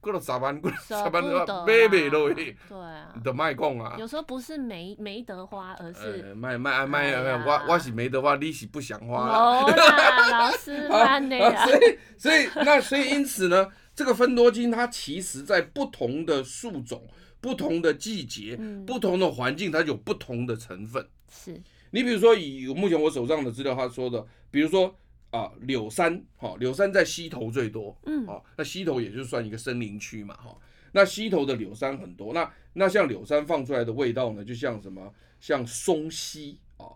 [0.00, 2.56] 过了十万，过了十万的话买不落去。
[2.68, 3.12] 对啊。
[3.14, 3.96] 你都卖讲啊。
[3.98, 9.28] 有时候不是没没得花，而是卖卖卖卖，我我是没得花，你是不想花。
[9.28, 11.66] 哦啦，老师班的 呀。
[11.66, 13.68] 所以所以那所以因此呢。
[13.92, 17.06] 这个芬多金，它其实在不同的树种、
[17.38, 21.06] 不同的季节、嗯、不同的环境，它有不同的成分。
[21.28, 24.94] 是你比如说，以目前我手上的资料，他说的，比如说
[25.30, 30.56] 啊，柳杉，哈，柳杉在溪头最多，嗯，啊，那溪头也就算一个森林区嘛，哈，
[30.92, 36.86] 那溪头的柳杉很多，那那像柳杉放出来的味道呢，就像什么，像松溪啊，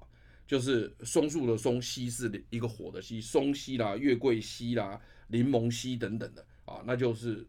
[0.46, 6.44] 就是松树的松，溪是一个火的溪，松溪啦、月桂溪啦、柠檬溪等等的。
[6.64, 7.46] 啊，那就是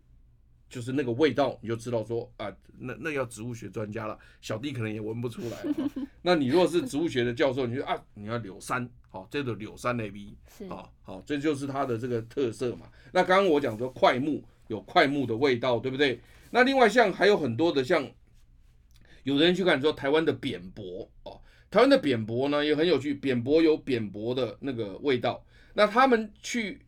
[0.68, 5.58] 就是那个味道，你就知道说啊，那那要植物学专家了，小弟可能也闻不出来。
[6.22, 10.36] 那你如果是植物学的教授，你就啊，你要柳杉，好，这个柳杉 A V，
[10.68, 12.86] 好好，这就是它的这个特色嘛。
[13.14, 16.20] 那刚刚我讲说快木有快木的味道，对不对？
[16.52, 18.06] 那另外像还有很多的像，
[19.24, 21.40] 有的人去看说台湾的扁柏哦，
[21.72, 25.46] 台湾的扁柏呢也很有趣，扁柏有扁柏的那个味道，
[25.76, 26.82] 那他们去。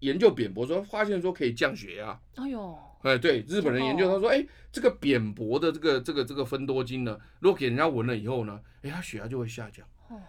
[0.00, 2.16] 研究扁柏说，发现说可以降血压。
[2.36, 9.84] 哎呦，哎，对，日本人研究他说，哎，这个扁柏的这个这个这个芬多精呢，如果给人家闻了以后呢，哎，他血压就会下降。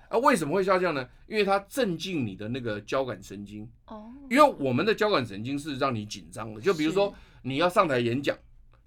[0.09, 1.07] 啊，为什么会下降呢？
[1.27, 3.69] 因为它镇静你的那个交感神经。
[3.87, 4.11] 哦。
[4.29, 8.37] 因为我们的交感神经是让你紧张的，就比如说你要上台演讲，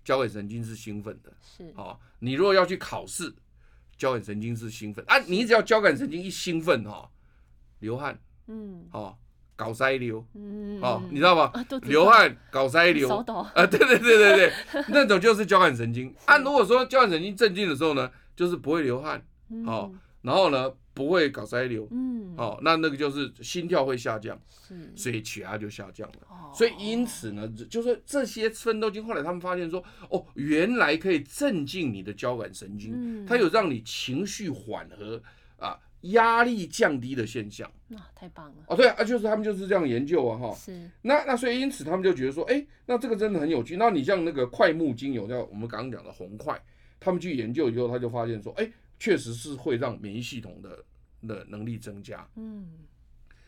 [0.04, 1.32] 交感神经是兴奋的。
[1.40, 1.72] 是。
[1.76, 3.34] 哦，你如果要去考试，
[3.96, 5.04] 交感神经是兴奋。
[5.08, 7.10] 啊，你只要交感神经一兴奋哈，
[7.78, 8.18] 流汗。
[8.46, 8.86] 嗯。
[8.92, 9.16] 哦。
[9.54, 11.42] 搞塞流，嗯，哦，你知道吗？
[11.54, 13.08] 啊、流汗搞塞流，
[13.54, 14.52] 啊，对对对对对，
[14.88, 16.12] 那种就是交感神经。
[16.24, 26.18] 按、啊、如果说交感神经镇静的时候呢，就是不会流汗，嗯、哦，然后呢不会搞塞流，嗯，哦，那那个就是心跳会下降，是，所以血压就下降了。
[26.28, 35.22] 哦、所以因此呢，就是这些奋斗精，后来他们发现说，哦，原来可以镇静你的交感神经，嗯、它有让你情绪缓和
[35.56, 35.78] 啊。
[36.06, 38.74] 压力降低的现象，那、啊、太棒了哦！
[38.74, 40.52] 对啊，就是他们就是这样研究啊，哈。
[40.52, 40.90] 是。
[41.02, 43.76] 那那所以因此他们就觉得说，哎、欸，那这个真的很有趣。
[43.76, 46.60] 那你像那个快木精油，叫我们刚刚讲的红快，
[46.98, 48.72] 他们去研究以后，他就发现说，哎、欸，
[49.02, 50.84] 确实是会让免疫系统的
[51.26, 52.24] 的能力增加。
[52.36, 52.86] 嗯。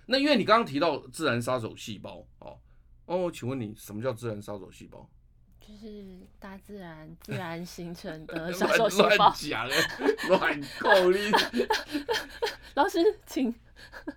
[0.04, 2.58] 那因为你刚刚提到自然杀手细胞哦
[3.06, 5.08] 哦，请问你什么叫自然杀手细胞？
[5.60, 9.08] 就是大自然自然形成的杀手细胞。
[9.16, 9.68] 乱讲，
[10.28, 11.18] 乱扣你。
[12.74, 13.54] 老师，请。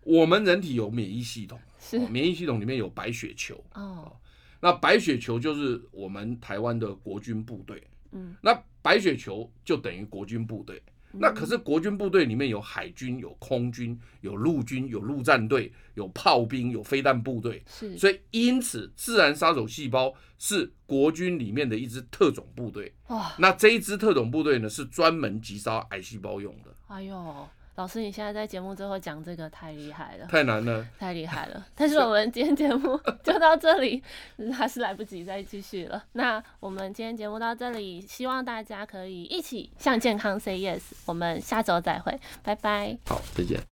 [0.02, 3.64] 我们人体有免疫系统，是免疫系统里面有白血球。
[3.76, 4.12] 哦。
[4.60, 7.88] 那白血球就是我们台湾的国军部队。
[8.10, 8.36] 嗯。
[8.42, 10.82] 那白血球就等于国军部队。
[11.20, 22.94] 那可是国军部队里面有海军、有空军、有陆军、有陆战队、有炮兵、有飞弹部队，是，所以因此自然杀手细胞是国军里面的一支特种部队。
[23.08, 26.74] 哇，那这一支特种部队呢，是专门击杀癌细胞用的。
[26.88, 27.48] 哎呦。
[27.78, 31.64] 老师，你现在在节目最后讲这个太厉害了，太难了， 太厉害了。
[31.76, 34.02] 但是我们今天节目 就到这里，
[34.52, 36.04] 还是来不及再继续了。
[36.14, 40.82] 那我们今天节目到这里，希望大家可以一起向健康 say yes。
[41.06, 42.98] 我们下周再会，拜拜。
[43.06, 43.62] 好，再见。